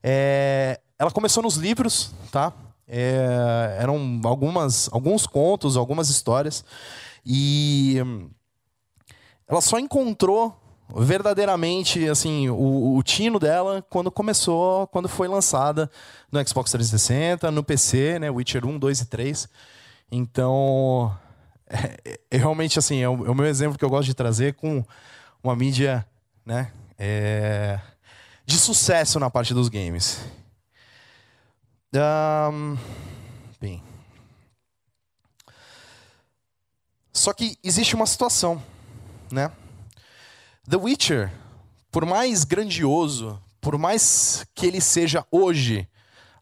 é... 0.02 0.80
ela 0.98 1.12
começou 1.12 1.40
nos 1.40 1.54
livros, 1.54 2.12
tá? 2.32 2.52
É... 2.88 3.76
Eram 3.78 4.20
algumas, 4.24 4.88
alguns 4.92 5.24
contos, 5.24 5.76
algumas 5.76 6.10
histórias. 6.10 6.64
E 7.24 7.98
ela 9.46 9.60
só 9.60 9.78
encontrou 9.78 10.60
verdadeiramente 10.94 12.08
assim 12.08 12.48
o, 12.48 12.96
o, 12.96 13.02
tino 13.02 13.38
dela 13.38 13.84
quando 13.90 14.10
começou, 14.10 14.86
quando 14.88 15.08
foi 15.08 15.28
lançada 15.28 15.90
no 16.32 16.46
Xbox 16.46 16.70
360, 16.70 17.50
no 17.50 17.62
PC, 17.62 18.18
né, 18.18 18.30
Witcher 18.30 18.64
1, 18.64 18.78
2 18.78 19.00
e 19.00 19.06
3. 19.06 19.48
Então, 20.10 21.14
é, 21.68 22.18
é 22.30 22.36
realmente 22.36 22.78
assim, 22.78 23.00
é 23.00 23.08
o, 23.08 23.26
é 23.26 23.30
o, 23.30 23.34
meu 23.34 23.46
exemplo 23.46 23.78
que 23.78 23.84
eu 23.84 23.90
gosto 23.90 24.06
de 24.06 24.14
trazer 24.14 24.54
com 24.54 24.84
uma 25.42 25.54
mídia, 25.54 26.06
né, 26.44 26.72
é, 26.98 27.78
de 28.46 28.58
sucesso 28.58 29.20
na 29.20 29.30
parte 29.30 29.52
dos 29.52 29.68
games. 29.68 30.20
Um, 31.94 32.76
bem, 33.60 33.82
Só 37.18 37.32
que 37.32 37.58
existe 37.64 37.96
uma 37.96 38.06
situação, 38.06 38.62
né? 39.30 39.50
The 40.68 40.76
Witcher, 40.76 41.32
por 41.90 42.04
mais 42.04 42.44
grandioso, 42.44 43.42
por 43.58 43.78
mais 43.78 44.46
que 44.54 44.66
ele 44.66 44.82
seja 44.82 45.26
hoje 45.30 45.88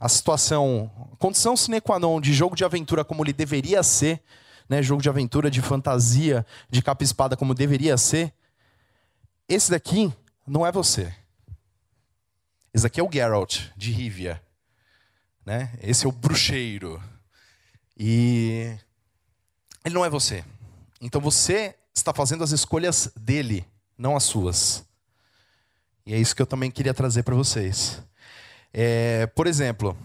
a 0.01 0.09
situação, 0.09 0.91
condição 1.17 1.57
sine 1.57 1.81
qua 1.81 2.01
non 2.01 2.21
de 2.21 2.35
jogo 2.35 2.57
de 2.57 2.65
aventura 2.65 3.05
como 3.05 3.23
ele 3.23 3.33
deveria 3.33 3.85
ser, 3.85 4.21
né, 4.69 4.83
jogo 4.83 5.01
de 5.01 5.09
aventura, 5.09 5.49
de 5.49 5.63
fantasia, 5.63 6.45
de 6.69 6.83
capa 6.83 7.05
e 7.05 7.07
espada 7.07 7.37
como 7.37 7.55
deveria 7.55 7.97
ser, 7.97 8.35
esse 9.49 9.71
daqui 9.71 10.13
não 10.45 10.67
é 10.67 10.73
você. 10.73 11.15
Esse 12.75 12.83
daqui 12.83 12.99
é 12.99 13.05
o 13.05 13.11
Geralt 13.11 13.61
de 13.77 13.93
Rivia, 13.93 14.43
né? 15.47 15.73
Esse 15.81 16.05
é 16.05 16.09
o 16.09 16.13
bruxeiro. 16.13 17.01
E 17.97 18.77
ele 19.85 19.95
não 19.95 20.05
é 20.05 20.11
você. 20.11 20.45
Então 21.01 21.21
você 21.21 21.77
está 21.95 22.13
fazendo 22.13 22.43
as 22.43 22.51
escolhas 22.51 23.11
dele, 23.17 23.65
não 23.97 24.17
as 24.17 24.25
suas. 24.25 24.85
E 26.05 26.15
é 26.15 26.19
isso 26.19 26.37
que 26.37 26.43
eu 26.43 26.47
também 26.47 26.71
queria 26.71 26.95
trazer 26.95 27.23
para 27.23 27.35
vocês. 27.35 28.03
É, 28.73 29.27
por 29.29 29.47
exemplo, 29.47 29.97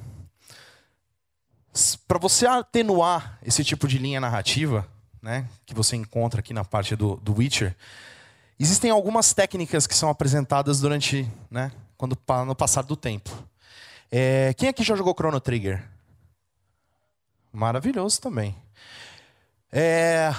para 2.07 2.17
você 2.17 2.45
atenuar 2.45 3.37
esse 3.43 3.63
tipo 3.63 3.87
de 3.87 3.97
linha 3.97 4.19
narrativa, 4.19 4.87
né, 5.21 5.47
que 5.65 5.73
você 5.73 5.95
encontra 5.95 6.39
aqui 6.39 6.53
na 6.53 6.63
parte 6.63 6.95
do, 6.95 7.17
do 7.17 7.37
Witcher, 7.37 7.75
existem 8.59 8.89
algumas 8.89 9.33
técnicas 9.33 9.85
que 9.85 9.95
são 9.95 10.09
apresentadas 10.09 10.79
durante, 10.79 11.29
né, 11.49 11.71
quando 11.97 12.17
no 12.45 12.55
passar 12.55 12.81
do 12.83 12.95
tempo. 12.95 13.29
É, 14.11 14.53
quem 14.55 14.69
aqui 14.69 14.83
já 14.83 14.95
jogou 14.95 15.13
Chrono 15.13 15.39
Trigger? 15.39 15.87
Maravilhoso 17.53 18.19
também. 18.19 18.55
É, 19.71 20.33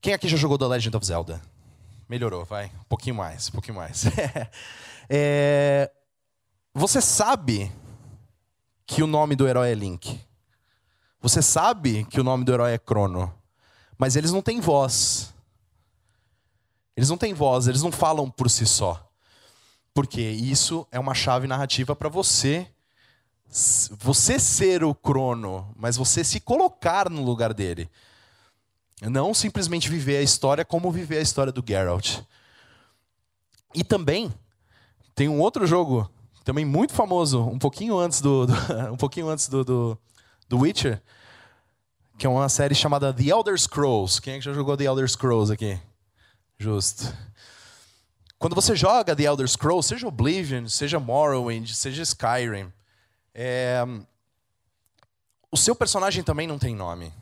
quem 0.00 0.12
aqui 0.12 0.28
já 0.28 0.36
jogou 0.36 0.58
The 0.58 0.66
Legend 0.66 0.96
of 0.96 1.06
Zelda? 1.06 1.40
Melhorou, 2.10 2.44
vai. 2.44 2.66
Um 2.66 2.84
pouquinho 2.88 3.14
mais, 3.14 3.48
um 3.50 3.52
pouquinho 3.52 3.76
mais. 3.76 4.02
é... 5.08 5.88
Você 6.74 7.00
sabe 7.00 7.70
que 8.84 9.00
o 9.00 9.06
nome 9.06 9.36
do 9.36 9.46
herói 9.46 9.70
é 9.70 9.74
Link. 9.74 10.20
Você 11.20 11.40
sabe 11.40 12.04
que 12.06 12.20
o 12.20 12.24
nome 12.24 12.44
do 12.44 12.52
herói 12.52 12.72
é 12.72 12.78
Crono. 12.78 13.32
Mas 13.96 14.16
eles 14.16 14.32
não 14.32 14.42
têm 14.42 14.58
voz. 14.58 15.32
Eles 16.96 17.08
não 17.08 17.16
têm 17.16 17.32
voz, 17.32 17.68
eles 17.68 17.80
não 17.80 17.92
falam 17.92 18.28
por 18.28 18.50
si 18.50 18.66
só. 18.66 19.08
Porque 19.94 20.20
isso 20.20 20.84
é 20.90 20.98
uma 20.98 21.14
chave 21.14 21.46
narrativa 21.46 21.94
para 21.94 22.08
você 22.08 22.66
você 23.98 24.36
ser 24.40 24.82
o 24.82 24.92
Crono, 24.94 25.72
mas 25.76 25.96
você 25.96 26.24
se 26.24 26.40
colocar 26.40 27.08
no 27.08 27.22
lugar 27.22 27.54
dele. 27.54 27.88
Não 29.02 29.32
simplesmente 29.32 29.88
viver 29.88 30.18
a 30.18 30.22
história 30.22 30.64
como 30.64 30.90
viver 30.90 31.18
a 31.18 31.22
história 31.22 31.52
do 31.52 31.64
Geralt. 31.66 32.18
E 33.74 33.82
também 33.82 34.32
tem 35.14 35.28
um 35.28 35.40
outro 35.40 35.66
jogo, 35.66 36.10
também 36.44 36.64
muito 36.64 36.92
famoso, 36.92 37.42
um 37.42 37.58
pouquinho 37.58 37.98
antes 37.98 38.20
do, 38.20 38.46
do 38.46 38.54
um 38.92 38.96
pouquinho 38.96 39.28
antes 39.28 39.48
do, 39.48 39.64
do, 39.64 39.98
do, 40.48 40.58
Witcher, 40.58 41.00
que 42.18 42.26
é 42.26 42.28
uma 42.28 42.48
série 42.48 42.74
chamada 42.74 43.12
The 43.12 43.24
Elder 43.24 43.58
Scrolls. 43.58 44.20
Quem 44.20 44.34
é 44.34 44.38
que 44.38 44.44
já 44.44 44.52
jogou 44.52 44.76
The 44.76 44.84
Elder 44.84 45.08
Scrolls 45.08 45.52
aqui? 45.52 45.78
Justo. 46.58 47.14
Quando 48.38 48.54
você 48.54 48.74
joga 48.74 49.14
The 49.14 49.24
Elder 49.24 49.48
Scrolls, 49.48 49.88
seja 49.88 50.08
Oblivion, 50.08 50.66
seja 50.66 50.98
Morrowind, 50.98 51.68
seja 51.68 52.02
Skyrim, 52.02 52.72
é... 53.34 53.84
o 55.50 55.56
seu 55.56 55.74
personagem 55.74 56.24
também 56.24 56.46
não 56.46 56.58
tem 56.58 56.74
nome. 56.74 57.12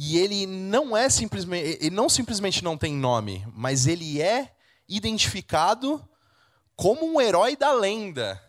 E 0.00 0.16
ele 0.16 0.46
não 0.46 0.96
é 0.96 1.10
simplesmente, 1.10 1.84
ele 1.84 1.90
não 1.90 2.08
simplesmente 2.08 2.62
não 2.62 2.78
tem 2.78 2.94
nome, 2.94 3.44
mas 3.52 3.88
ele 3.88 4.22
é 4.22 4.54
identificado 4.88 6.08
como 6.76 7.04
um 7.04 7.20
herói 7.20 7.56
da 7.56 7.72
lenda. 7.72 8.40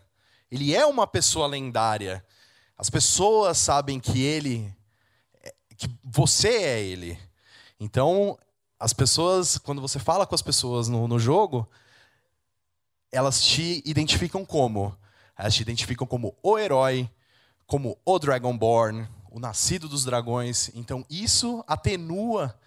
Ele 0.48 0.76
é 0.76 0.86
uma 0.86 1.08
pessoa 1.08 1.48
lendária. 1.48 2.24
As 2.78 2.88
pessoas 2.88 3.58
sabem 3.58 3.98
que 3.98 4.22
ele 4.22 4.72
que 5.76 5.90
você 6.04 6.50
é 6.50 6.80
ele. 6.80 7.18
Então, 7.80 8.38
as 8.78 8.92
pessoas, 8.92 9.58
quando 9.58 9.82
você 9.82 9.98
fala 9.98 10.28
com 10.28 10.36
as 10.36 10.42
pessoas 10.42 10.86
no, 10.86 11.08
no 11.08 11.18
jogo, 11.18 11.68
elas 13.10 13.42
te 13.42 13.82
identificam 13.84 14.44
como? 14.44 14.96
Elas 15.36 15.56
te 15.56 15.62
identificam 15.62 16.06
como 16.06 16.32
o 16.44 16.56
herói, 16.56 17.10
como 17.66 17.98
o 18.04 18.18
Dragonborn, 18.20 19.08
o 19.30 19.38
nascido 19.38 19.88
dos 19.88 20.04
dragões. 20.04 20.70
Então 20.74 21.04
isso 21.08 21.64
atenua 21.66 22.58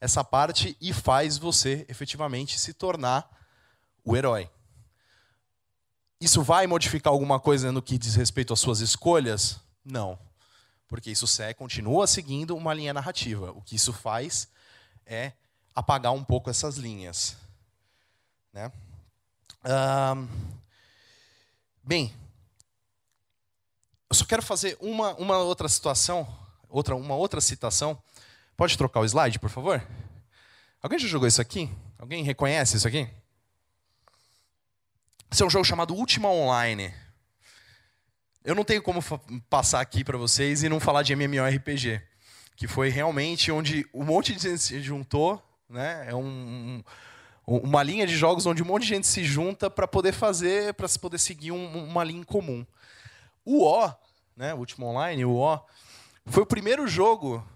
essa 0.00 0.24
parte 0.24 0.76
e 0.80 0.92
faz 0.92 1.38
você 1.38 1.86
efetivamente 1.88 2.58
se 2.58 2.72
tornar 2.74 3.30
o 4.04 4.16
herói. 4.16 4.50
Isso 6.20 6.42
vai 6.42 6.66
modificar 6.66 7.12
alguma 7.12 7.38
coisa 7.38 7.70
no 7.70 7.82
que 7.82 7.98
diz 7.98 8.14
respeito 8.14 8.52
às 8.52 8.60
suas 8.60 8.80
escolhas? 8.80 9.60
Não. 9.84 10.18
Porque 10.88 11.10
isso 11.10 11.26
continua 11.56 12.06
seguindo 12.06 12.56
uma 12.56 12.72
linha 12.72 12.94
narrativa. 12.94 13.50
O 13.52 13.60
que 13.60 13.76
isso 13.76 13.92
faz 13.92 14.48
é 15.04 15.32
apagar 15.74 16.12
um 16.12 16.24
pouco 16.24 16.48
essas 16.48 16.76
linhas. 16.76 17.36
Né? 18.52 18.72
Bem, 21.82 22.14
só 24.16 24.24
quero 24.24 24.42
fazer 24.42 24.76
uma, 24.80 25.14
uma 25.14 25.38
outra 25.38 25.68
situação, 25.68 26.26
outra, 26.68 26.96
uma 26.96 27.14
outra 27.14 27.40
citação. 27.40 28.00
Pode 28.56 28.76
trocar 28.76 29.00
o 29.00 29.04
slide, 29.04 29.38
por 29.38 29.50
favor? 29.50 29.86
Alguém 30.82 30.98
já 30.98 31.06
jogou 31.06 31.28
isso 31.28 31.40
aqui? 31.40 31.70
Alguém 31.98 32.24
reconhece 32.24 32.76
isso 32.76 32.88
aqui? 32.88 33.08
Esse 35.30 35.42
é 35.42 35.46
um 35.46 35.50
jogo 35.50 35.64
chamado 35.64 35.94
Ultima 35.94 36.30
Online. 36.30 36.92
Eu 38.44 38.54
não 38.54 38.64
tenho 38.64 38.80
como 38.80 39.02
passar 39.50 39.80
aqui 39.80 40.04
para 40.04 40.16
vocês 40.16 40.62
e 40.62 40.68
não 40.68 40.80
falar 40.80 41.02
de 41.02 41.12
MMORPG, 41.12 42.00
que 42.54 42.66
foi 42.66 42.88
realmente 42.88 43.50
onde 43.50 43.86
um 43.92 44.04
monte 44.04 44.32
de 44.34 44.42
gente 44.42 44.62
se 44.62 44.80
juntou, 44.80 45.42
né? 45.68 46.06
É 46.08 46.14
um, 46.14 46.82
um, 47.46 47.56
uma 47.58 47.82
linha 47.82 48.06
de 48.06 48.16
jogos 48.16 48.46
onde 48.46 48.62
um 48.62 48.66
monte 48.66 48.82
de 48.82 48.88
gente 48.88 49.06
se 49.06 49.24
junta 49.24 49.68
para 49.68 49.86
poder 49.86 50.12
fazer, 50.12 50.72
para 50.74 50.88
poder 51.00 51.18
seguir 51.18 51.50
um, 51.50 51.84
uma 51.84 52.04
linha 52.04 52.20
em 52.20 52.24
comum. 52.24 52.64
O 53.44 53.64
O, 53.64 53.92
né, 54.36 54.52
o 54.52 54.58
último 54.58 54.86
online, 54.86 55.24
o 55.24 55.34
O, 55.34 55.60
foi 56.26 56.42
o 56.42 56.46
primeiro 56.46 56.86
jogo, 56.86 57.46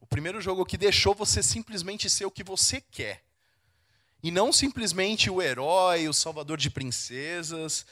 o 0.00 0.06
primeiro 0.06 0.40
jogo 0.40 0.64
que 0.64 0.78
deixou 0.78 1.14
você 1.14 1.42
simplesmente 1.42 2.08
ser 2.08 2.24
o 2.24 2.30
que 2.30 2.44
você 2.44 2.80
quer. 2.80 3.24
E 4.22 4.30
não 4.30 4.52
simplesmente 4.52 5.28
o 5.28 5.42
herói, 5.42 6.08
o 6.08 6.14
salvador 6.14 6.56
de 6.56 6.70
princesas, 6.70 7.84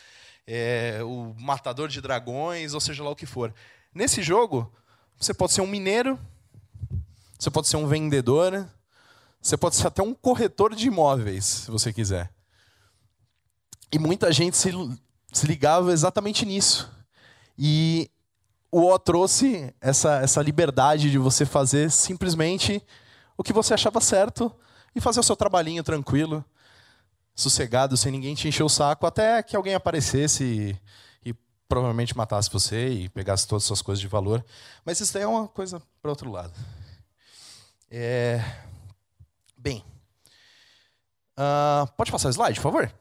é, 0.47 1.01
o 1.03 1.35
matador 1.37 1.89
de 1.89 2.01
dragões, 2.01 2.73
ou 2.73 2.81
seja 2.81 3.03
lá 3.03 3.11
o 3.11 3.17
que 3.17 3.27
for. 3.27 3.53
Nesse 3.93 4.23
jogo, 4.23 4.73
você 5.19 5.35
pode 5.35 5.53
ser 5.53 5.63
um 5.63 5.67
mineiro, 5.67 6.17
você 7.37 7.51
pode 7.51 7.67
ser 7.67 7.79
um 7.79 7.89
vendedor, 7.89 8.69
você 9.43 9.57
pode 9.57 9.75
ser 9.75 9.89
até 9.89 10.03
um 10.03 10.15
corretor 10.15 10.77
de 10.77 10.87
imóveis, 10.87 11.45
se 11.45 11.71
você 11.71 11.93
quiser. 11.93 12.33
E 13.91 13.99
muita 13.99 14.31
gente 14.31 14.57
se, 14.57 14.71
se 15.33 15.47
ligava 15.49 15.93
exatamente 15.93 16.47
nisso. 16.47 16.89
E 17.59 18.09
o 18.71 18.93
O 18.93 18.99
trouxe 18.99 19.75
essa, 19.81 20.21
essa 20.21 20.43
liberdade 20.43 21.11
de 21.11 21.19
você 21.19 21.45
fazer 21.45 21.91
simplesmente 21.91 22.83
o 23.37 23.43
que 23.43 23.53
você 23.53 23.75
achava 23.75 24.01
certo 24.01 24.55
e 24.95 25.01
fazer 25.01 25.21
o 25.21 25.25
seu 25.25 25.37
trabalhinho 25.37 25.83
tranquilo, 25.83 26.45
sossegado, 27.35 27.97
sem 27.97 28.13
ninguém 28.13 28.35
te 28.35 28.49
encher 28.49 28.63
o 28.63 28.69
saco, 28.69 29.07
até 29.07 29.43
que 29.43 29.57
alguém 29.57 29.75
aparecesse 29.75 30.45
e, 31.25 31.31
e 31.31 31.35
provavelmente 31.69 32.17
matasse 32.17 32.51
você 32.51 32.89
e 32.89 33.09
pegasse 33.09 33.47
todas 33.47 33.65
as 33.65 33.67
suas 33.67 33.83
coisas 33.83 34.01
de 34.01 34.09
valor. 34.09 34.45
Mas 34.85 35.01
isso 35.01 35.13
daí 35.15 35.23
é 35.23 35.27
uma 35.27 35.49
coisa 35.49 35.83
para 36.01 36.11
outro 36.11 36.31
lado. 36.31 36.53
É... 37.91 38.43
Bem, 39.57 39.85
uh, 41.39 41.91
pode 41.97 42.11
passar 42.11 42.29
o 42.29 42.31
slide, 42.31 42.61
por 42.61 42.63
favor? 42.63 43.00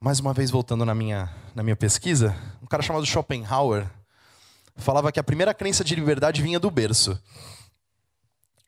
Mais 0.00 0.20
uma 0.20 0.32
vez 0.32 0.50
voltando 0.50 0.84
na 0.84 0.94
minha, 0.94 1.28
na 1.54 1.62
minha 1.62 1.74
pesquisa, 1.74 2.36
um 2.62 2.66
cara 2.66 2.82
chamado 2.82 3.04
Schopenhauer 3.04 3.90
falava 4.76 5.10
que 5.10 5.18
a 5.18 5.24
primeira 5.24 5.52
crença 5.52 5.82
de 5.82 5.94
liberdade 5.96 6.40
vinha 6.40 6.60
do 6.60 6.70
berço. 6.70 7.20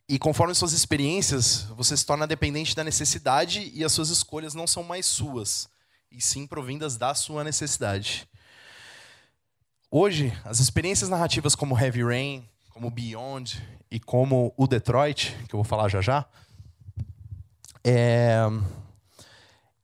E 0.09 0.19
conforme 0.19 0.53
suas 0.57 0.73
experiências, 0.73 1.63
você 1.77 1.97
se 1.97 2.05
torna 2.05 2.27
dependente 2.27 2.75
da 2.75 2.83
necessidade 2.83 3.71
e 3.73 3.85
as 3.85 3.93
suas 3.93 4.09
escolhas 4.09 4.55
não 4.55 4.67
são 4.67 4.83
mais 4.83 5.07
suas, 5.07 5.69
e 6.11 6.21
sim 6.21 6.49
provindas 6.49 6.97
da 6.97 7.15
sua 7.15 7.45
necessidade. 7.45 8.29
Hoje, 9.89 10.37
as 10.45 10.59
experiências 10.59 11.09
narrativas 11.09 11.55
como 11.55 11.79
Heavy 11.79 12.03
Rain, 12.03 12.49
como 12.71 12.91
Beyond 12.91 13.65
e 13.89 14.01
como 14.01 14.53
o 14.57 14.67
Detroit, 14.67 15.37
que 15.49 15.55
eu 15.55 15.59
vou 15.59 15.65
falar 15.65 15.89
já 15.89 16.01
já, 16.01 16.27
é, 17.85 18.41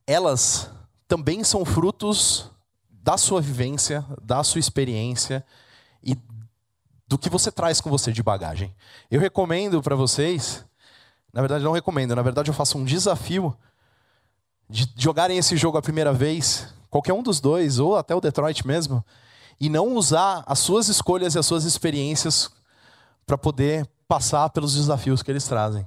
elas 0.08 0.70
também 1.08 1.44
são 1.44 1.64
frutos 1.64 2.50
da 2.90 3.16
sua 3.16 3.40
vivência, 3.40 4.04
da 4.20 4.42
sua 4.42 4.58
experiência 4.58 5.44
e 6.02 6.16
do 7.06 7.16
que 7.16 7.30
você 7.30 7.52
traz 7.52 7.80
com 7.80 7.88
você 7.88 8.12
de 8.12 8.22
bagagem. 8.22 8.74
Eu 9.10 9.20
recomendo 9.20 9.80
para 9.80 9.94
vocês, 9.94 10.64
na 11.32 11.40
verdade 11.40 11.62
não 11.62 11.72
recomendo, 11.72 12.16
na 12.16 12.22
verdade 12.22 12.50
eu 12.50 12.54
faço 12.54 12.78
um 12.78 12.84
desafio 12.84 13.56
de 14.68 14.92
jogarem 14.96 15.38
esse 15.38 15.56
jogo 15.56 15.78
a 15.78 15.82
primeira 15.82 16.12
vez, 16.12 16.66
qualquer 16.90 17.12
um 17.12 17.22
dos 17.22 17.40
dois, 17.40 17.78
ou 17.78 17.96
até 17.96 18.14
o 18.14 18.20
Detroit 18.20 18.66
mesmo, 18.66 19.04
e 19.60 19.68
não 19.68 19.94
usar 19.94 20.42
as 20.46 20.58
suas 20.58 20.88
escolhas 20.88 21.34
e 21.34 21.38
as 21.38 21.46
suas 21.46 21.64
experiências 21.64 22.50
para 23.24 23.38
poder 23.38 23.88
passar 24.08 24.50
pelos 24.50 24.74
desafios 24.74 25.22
que 25.22 25.30
eles 25.30 25.46
trazem. 25.46 25.86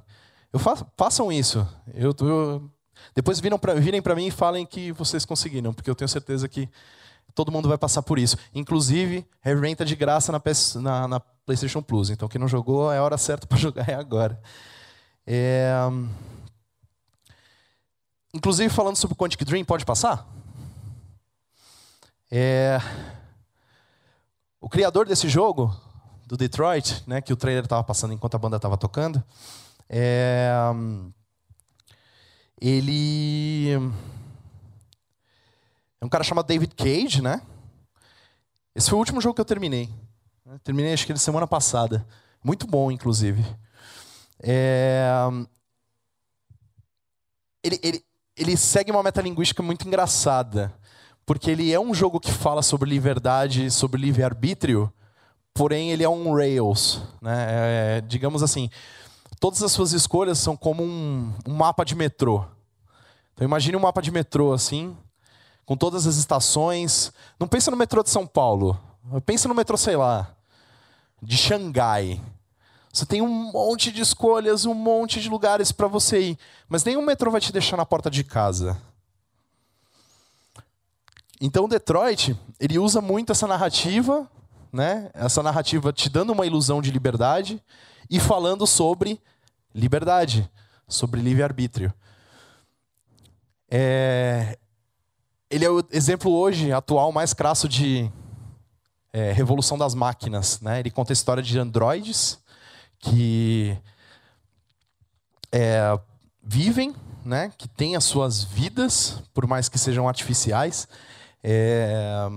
Eu 0.52 0.58
fa 0.58 0.76
façam 0.96 1.30
isso. 1.30 1.66
Eu, 1.94 2.14
eu 2.20 2.70
depois 3.14 3.40
pra, 3.60 3.74
virem 3.74 4.00
para 4.00 4.14
mim 4.14 4.26
e 4.26 4.30
falem 4.30 4.64
que 4.64 4.92
vocês 4.92 5.24
conseguiram, 5.24 5.72
porque 5.72 5.90
eu 5.90 5.94
tenho 5.94 6.08
certeza 6.08 6.48
que 6.48 6.68
todo 7.34 7.52
mundo 7.52 7.68
vai 7.68 7.78
passar 7.78 8.02
por 8.02 8.18
isso. 8.18 8.36
Inclusive, 8.54 9.26
Heavy 9.44 9.76
tá 9.76 9.84
de 9.84 9.96
graça 9.96 10.32
na, 10.32 10.40
PS, 10.40 10.76
na, 10.76 11.08
na, 11.08 11.20
PlayStation 11.20 11.82
Plus. 11.82 12.10
Então, 12.10 12.28
quem 12.28 12.40
não 12.40 12.46
jogou, 12.46 12.92
é 12.92 12.98
a 12.98 13.02
hora 13.02 13.18
certa 13.18 13.46
para 13.46 13.58
jogar 13.58 13.88
é 13.88 13.94
agora. 13.94 14.40
É... 15.26 15.72
Inclusive, 18.32 18.72
falando 18.72 18.96
sobre 18.96 19.16
Quantic 19.16 19.44
Dream, 19.44 19.64
pode 19.64 19.84
passar? 19.84 20.26
É... 22.30 22.78
O 24.60 24.68
criador 24.68 25.06
desse 25.06 25.28
jogo, 25.28 25.74
do 26.26 26.36
Detroit, 26.36 27.02
né, 27.06 27.20
que 27.20 27.32
o 27.32 27.36
trailer 27.36 27.64
estava 27.64 27.82
passando 27.82 28.12
enquanto 28.12 28.34
a 28.34 28.38
banda 28.38 28.56
estava 28.56 28.76
tocando, 28.76 29.22
é 29.88 30.52
ele 32.60 33.70
é 36.00 36.04
um 36.04 36.08
cara 36.08 36.24
chamado 36.24 36.46
David 36.46 36.74
Cage, 36.74 37.22
né? 37.22 37.40
Esse 38.74 38.88
foi 38.88 38.96
o 38.96 39.00
último 39.00 39.20
jogo 39.20 39.34
que 39.34 39.40
eu 39.40 39.44
terminei. 39.44 39.88
terminei 40.62 40.92
acho 40.92 41.06
que 41.06 41.16
semana 41.16 41.46
passada. 41.46 42.06
Muito 42.42 42.66
bom, 42.66 42.90
inclusive. 42.90 43.44
É... 44.42 45.08
Ele, 47.62 47.78
ele, 47.82 48.04
ele 48.36 48.56
segue 48.56 48.90
uma 48.90 49.02
metalinguística 49.02 49.62
muito 49.62 49.86
engraçada. 49.86 50.72
Porque 51.26 51.50
ele 51.50 51.72
é 51.72 51.78
um 51.78 51.94
jogo 51.94 52.18
que 52.18 52.32
fala 52.32 52.62
sobre 52.62 52.90
liberdade, 52.90 53.70
sobre 53.70 54.00
livre-arbítrio, 54.00 54.92
porém 55.54 55.92
ele 55.92 56.02
é 56.02 56.08
um 56.08 56.34
Rails. 56.34 57.02
Né? 57.20 57.46
É, 57.48 58.00
digamos 58.00 58.42
assim, 58.42 58.70
todas 59.40 59.62
as 59.62 59.72
suas 59.72 59.92
escolhas 59.92 60.38
são 60.38 60.54
como 60.54 60.84
um, 60.84 61.32
um 61.46 61.54
mapa 61.54 61.82
de 61.82 61.96
metrô. 61.96 62.44
Então 63.32 63.46
imagine 63.46 63.74
um 63.74 63.80
mapa 63.80 64.02
de 64.02 64.10
metrô 64.10 64.52
assim, 64.52 64.94
com 65.64 65.76
todas 65.76 66.06
as 66.06 66.16
estações. 66.16 67.10
Não 67.38 67.48
pensa 67.48 67.70
no 67.70 67.76
metrô 67.76 68.02
de 68.02 68.10
São 68.10 68.26
Paulo. 68.26 68.78
Pensa 69.24 69.48
no 69.48 69.54
metrô, 69.54 69.78
sei 69.78 69.96
lá, 69.96 70.36
de 71.22 71.36
Xangai. 71.38 72.20
Você 72.92 73.06
tem 73.06 73.22
um 73.22 73.50
monte 73.50 73.90
de 73.90 74.02
escolhas, 74.02 74.66
um 74.66 74.74
monte 74.74 75.20
de 75.20 75.28
lugares 75.28 75.72
para 75.72 75.88
você 75.88 76.20
ir, 76.20 76.38
mas 76.68 76.84
nenhum 76.84 77.02
metrô 77.02 77.30
vai 77.30 77.40
te 77.40 77.52
deixar 77.52 77.76
na 77.76 77.86
porta 77.86 78.10
de 78.10 78.22
casa. 78.22 78.76
Então 81.40 81.66
Detroit, 81.68 82.36
ele 82.58 82.78
usa 82.78 83.00
muito 83.00 83.32
essa 83.32 83.46
narrativa, 83.46 84.28
né? 84.70 85.08
Essa 85.14 85.42
narrativa 85.42 85.92
te 85.92 86.10
dando 86.10 86.32
uma 86.32 86.44
ilusão 86.44 86.82
de 86.82 86.90
liberdade 86.90 87.62
e 88.10 88.18
falando 88.18 88.66
sobre 88.66 89.20
liberdade, 89.74 90.50
sobre 90.88 91.20
livre-arbítrio. 91.20 91.94
É... 93.70 94.58
Ele 95.48 95.64
é 95.64 95.70
o 95.70 95.84
exemplo 95.92 96.32
hoje 96.32 96.72
atual 96.72 97.12
mais 97.12 97.32
crasso 97.32 97.68
de 97.68 98.10
é, 99.12 99.32
revolução 99.32 99.76
das 99.76 99.94
máquinas, 99.94 100.60
né? 100.60 100.78
Ele 100.78 100.90
conta 100.90 101.12
a 101.12 101.14
história 101.14 101.42
de 101.42 101.58
androides 101.58 102.38
que 103.00 103.76
é, 105.50 105.98
vivem, 106.42 106.94
né, 107.24 107.52
que 107.56 107.66
têm 107.66 107.96
as 107.96 108.04
suas 108.04 108.44
vidas, 108.44 109.22
por 109.32 109.46
mais 109.46 109.68
que 109.68 109.78
sejam 109.78 110.08
artificiais, 110.08 110.86
é, 111.42 112.28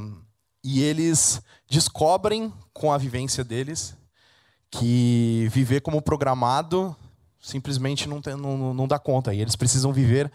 e 0.64 0.82
eles 0.82 1.42
descobrem 1.70 2.52
com 2.74 2.92
a 2.92 2.98
vivência 2.98 3.44
deles 3.44 3.96
que 4.74 5.48
viver 5.52 5.82
como 5.82 6.02
programado 6.02 6.96
simplesmente 7.40 8.10
não, 8.10 8.20
tem, 8.20 8.36
não, 8.36 8.74
não 8.74 8.88
dá 8.88 8.98
conta. 8.98 9.34
E 9.34 9.40
eles 9.40 9.56
precisam 9.56 9.94
viver 9.94 10.32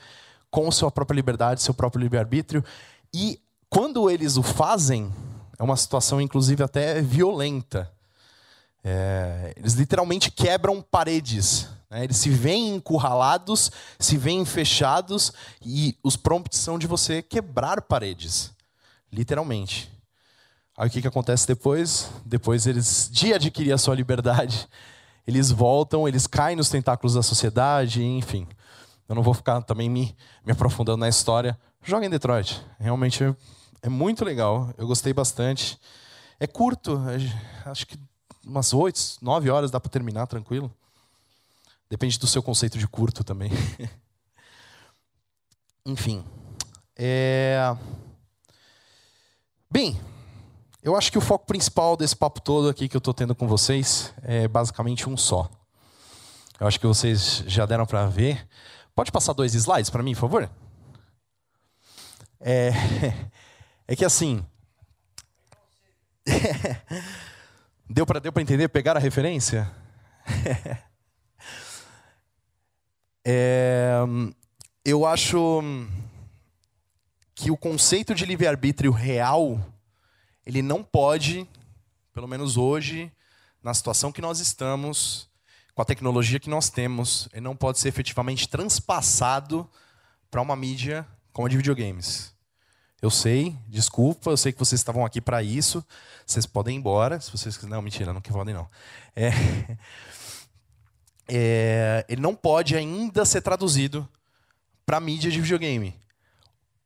com 0.48 0.70
sua 0.70 0.90
própria 0.92 1.16
liberdade, 1.16 1.60
seu 1.60 1.74
próprio 1.74 2.00
livre-arbítrio. 2.00 2.64
E 3.12 3.40
quando 3.68 4.08
eles 4.08 4.36
o 4.36 4.42
fazem, 4.42 5.12
é 5.58 5.62
uma 5.62 5.76
situação, 5.76 6.20
inclusive, 6.20 6.62
até 6.62 7.02
violenta. 7.02 7.90
É, 8.84 9.54
eles 9.56 9.72
literalmente 9.72 10.30
quebram 10.30 10.80
paredes. 10.80 11.68
Né? 11.90 12.04
Eles 12.04 12.18
se 12.18 12.30
veem 12.30 12.76
encurralados, 12.76 13.72
se 13.98 14.16
veem 14.16 14.44
fechados, 14.44 15.32
e 15.64 15.98
os 16.00 16.16
prompts 16.16 16.60
são 16.60 16.78
de 16.78 16.86
você 16.86 17.22
quebrar 17.22 17.82
paredes. 17.82 18.52
Literalmente. 19.12 19.97
Aí 20.78 20.86
o 20.86 20.90
que, 20.92 21.02
que 21.02 21.08
acontece 21.08 21.44
depois? 21.44 22.08
Depois 22.24 22.64
eles, 22.64 23.10
de 23.10 23.34
adquirir 23.34 23.72
a 23.72 23.78
sua 23.78 23.96
liberdade, 23.96 24.68
eles 25.26 25.50
voltam, 25.50 26.06
eles 26.06 26.24
caem 26.28 26.54
nos 26.54 26.68
tentáculos 26.68 27.14
da 27.14 27.22
sociedade, 27.22 28.00
enfim. 28.00 28.46
Eu 29.08 29.16
não 29.16 29.22
vou 29.24 29.34
ficar 29.34 29.60
também 29.62 29.90
me, 29.90 30.16
me 30.46 30.52
aprofundando 30.52 30.98
na 30.98 31.08
história. 31.08 31.58
Joga 31.82 32.06
em 32.06 32.10
Detroit. 32.10 32.64
Realmente 32.78 33.24
é, 33.82 33.88
muito 33.88 34.24
legal. 34.24 34.72
Eu 34.78 34.86
gostei 34.86 35.12
bastante. 35.12 35.76
É 36.38 36.46
curto, 36.46 36.96
é, 37.08 37.68
acho 37.68 37.84
que 37.84 37.98
umas 38.46 38.72
oito, 38.72 39.00
nove 39.20 39.50
horas 39.50 39.72
dá 39.72 39.80
para 39.80 39.90
terminar 39.90 40.28
tranquilo. 40.28 40.72
Depende 41.90 42.20
do 42.20 42.26
seu 42.28 42.40
conceito 42.40 42.78
de 42.78 42.86
curto 42.86 43.24
também. 43.24 43.50
Enfim. 45.84 46.24
É... 46.96 47.76
Bem, 49.68 49.98
eu 50.82 50.96
acho 50.96 51.10
que 51.10 51.18
o 51.18 51.20
foco 51.20 51.46
principal 51.46 51.96
desse 51.96 52.16
papo 52.16 52.40
todo 52.40 52.68
aqui 52.68 52.88
que 52.88 52.96
eu 52.96 53.00
estou 53.00 53.12
tendo 53.12 53.34
com 53.34 53.46
vocês 53.48 54.14
é 54.22 54.46
basicamente 54.46 55.08
um 55.08 55.16
só. 55.16 55.50
Eu 56.60 56.66
acho 56.66 56.78
que 56.78 56.86
vocês 56.86 57.44
já 57.46 57.66
deram 57.66 57.86
para 57.86 58.06
ver. 58.06 58.48
Pode 58.94 59.12
passar 59.12 59.32
dois 59.32 59.54
slides 59.54 59.90
para 59.90 60.02
mim, 60.02 60.14
por 60.14 60.20
favor? 60.20 60.50
É, 62.40 62.70
é 63.86 63.96
que 63.96 64.04
assim. 64.04 64.44
Deu 67.90 68.04
para 68.04 68.20
deu 68.20 68.30
entender, 68.36 68.68
pegar 68.68 68.96
a 68.98 69.00
referência? 69.00 69.70
é, 73.24 73.94
eu 74.84 75.06
acho 75.06 75.62
que 77.34 77.50
o 77.50 77.56
conceito 77.56 78.14
de 78.14 78.26
livre-arbítrio 78.26 78.92
real, 78.92 79.58
ele 80.48 80.62
não 80.62 80.82
pode, 80.82 81.46
pelo 82.14 82.26
menos 82.26 82.56
hoje, 82.56 83.12
na 83.62 83.74
situação 83.74 84.10
que 84.10 84.22
nós 84.22 84.40
estamos, 84.40 85.28
com 85.74 85.82
a 85.82 85.84
tecnologia 85.84 86.40
que 86.40 86.48
nós 86.48 86.70
temos, 86.70 87.28
ele 87.34 87.42
não 87.42 87.54
pode 87.54 87.78
ser 87.78 87.88
efetivamente 87.88 88.48
transpassado 88.48 89.68
para 90.30 90.40
uma 90.40 90.56
mídia 90.56 91.06
como 91.34 91.46
a 91.46 91.50
de 91.50 91.56
videogames. 91.58 92.32
Eu 93.02 93.10
sei, 93.10 93.54
desculpa, 93.68 94.30
eu 94.30 94.38
sei 94.38 94.50
que 94.50 94.58
vocês 94.58 94.80
estavam 94.80 95.04
aqui 95.04 95.20
para 95.20 95.42
isso. 95.42 95.84
Vocês 96.24 96.46
podem 96.46 96.76
ir 96.76 96.78
embora, 96.78 97.20
se 97.20 97.30
vocês 97.30 97.54
quiserem. 97.54 97.76
Não, 97.76 97.82
mentira, 97.82 98.14
não 98.14 98.20
que 98.22 98.32
podem 98.32 98.54
não. 98.54 98.70
É, 99.14 99.30
é, 101.28 102.06
ele 102.08 102.22
não 102.22 102.34
pode 102.34 102.74
ainda 102.74 103.26
ser 103.26 103.42
traduzido 103.42 104.08
para 104.86 104.98
mídia 104.98 105.30
de 105.30 105.42
videogame. 105.42 105.94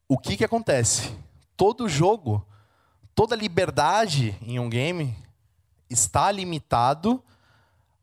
O 0.09 0.19
que, 0.19 0.37
que 0.37 0.45
acontece? 0.45 1.17
Todo 1.57 1.89
jogo, 1.89 2.45
toda 3.23 3.37
liberdade 3.37 4.37
em 4.43 4.59
um 4.59 4.69
game 4.69 5.17
está 5.89 6.33
limitado 6.33 7.23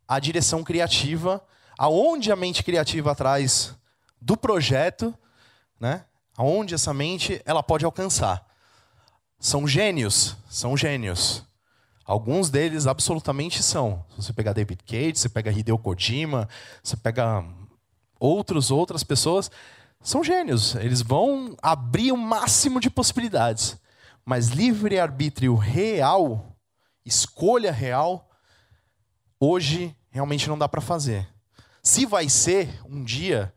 à 0.08 0.17
direção 0.17 0.63
criativa, 0.63 1.43
aonde 1.77 2.32
a 2.32 2.38
mente 2.38 2.63
criativa 2.63 3.12
atrás 3.12 3.75
do 4.21 4.38
projeto, 4.38 5.13
né? 5.77 6.05
aonde 6.38 6.73
essa 6.73 6.93
mente 6.93 7.41
ela 7.43 7.62
pode 7.62 7.84
alcançar. 7.84 8.47
São 9.38 9.67
gênios, 9.67 10.38
são 10.49 10.77
gênios. 10.77 11.43
Alguns 12.05 12.49
deles 12.49 12.88
absolutamente 12.88 13.62
são. 13.62 14.05
Se 14.12 14.23
você 14.23 14.32
pegar 14.32 14.53
David 14.53 14.82
Cage, 14.86 15.17
você 15.17 15.27
pega 15.27 15.51
Hideo 15.51 15.77
Kojima, 15.77 16.47
você 16.82 16.95
pega 16.95 17.43
outros 18.17 18.71
outras 18.71 19.03
pessoas, 19.03 19.51
são 20.01 20.23
gênios. 20.23 20.75
Eles 20.75 21.01
vão 21.01 21.58
abrir 21.62 22.13
o 22.13 22.17
máximo 22.17 22.79
de 22.79 22.89
possibilidades. 22.89 23.77
Mas 24.29 24.49
livre 24.49 24.99
arbítrio 24.99 25.55
real, 25.55 26.55
escolha 27.03 27.71
real, 27.71 28.29
hoje 29.39 29.97
realmente 30.11 30.47
não 30.47 30.55
dá 30.55 30.69
para 30.69 30.81
fazer. 30.81 31.27
Se 31.81 32.05
vai 32.05 32.29
ser 32.29 32.79
um 32.85 33.03
dia, 33.03 33.51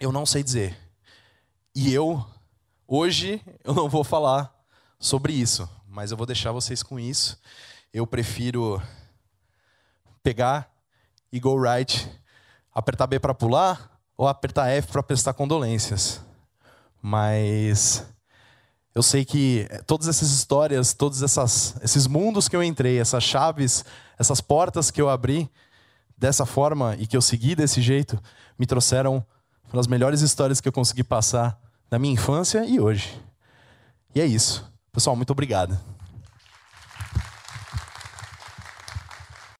eu 0.00 0.10
não 0.10 0.24
sei 0.24 0.42
dizer. 0.42 0.74
E 1.74 1.92
eu, 1.92 2.24
hoje, 2.88 3.38
eu 3.62 3.74
não 3.74 3.86
vou 3.86 4.02
falar 4.02 4.50
sobre 4.98 5.34
isso, 5.34 5.68
mas 5.86 6.10
eu 6.10 6.16
vou 6.16 6.24
deixar 6.24 6.50
vocês 6.50 6.82
com 6.82 6.98
isso. 6.98 7.38
Eu 7.92 8.06
prefiro 8.06 8.80
pegar 10.22 10.74
e 11.30 11.38
go 11.38 11.60
right, 11.60 12.10
apertar 12.72 13.06
B 13.06 13.20
para 13.20 13.34
pular 13.34 14.00
ou 14.16 14.26
apertar 14.26 14.70
F 14.70 14.90
para 14.90 15.02
prestar 15.02 15.34
condolências. 15.34 16.18
Mas 17.02 18.13
eu 18.94 19.02
sei 19.02 19.24
que 19.24 19.68
todas 19.86 20.06
essas 20.06 20.30
histórias, 20.30 20.94
todos 20.94 21.22
essas, 21.22 21.74
esses 21.82 22.06
mundos 22.06 22.48
que 22.48 22.54
eu 22.54 22.62
entrei, 22.62 22.98
essas 23.00 23.24
chaves, 23.24 23.84
essas 24.18 24.40
portas 24.40 24.90
que 24.90 25.02
eu 25.02 25.08
abri 25.08 25.50
dessa 26.16 26.46
forma 26.46 26.94
e 26.98 27.06
que 27.06 27.16
eu 27.16 27.22
segui 27.22 27.56
desse 27.56 27.82
jeito, 27.82 28.22
me 28.58 28.66
trouxeram 28.66 29.24
uma 29.64 29.74
das 29.74 29.88
melhores 29.88 30.20
histórias 30.20 30.60
que 30.60 30.68
eu 30.68 30.72
consegui 30.72 31.02
passar 31.02 31.58
na 31.90 31.98
minha 31.98 32.14
infância 32.14 32.64
e 32.64 32.78
hoje. 32.78 33.20
E 34.14 34.20
é 34.20 34.26
isso. 34.26 34.64
Pessoal, 34.92 35.16
muito 35.16 35.32
obrigado. 35.32 35.76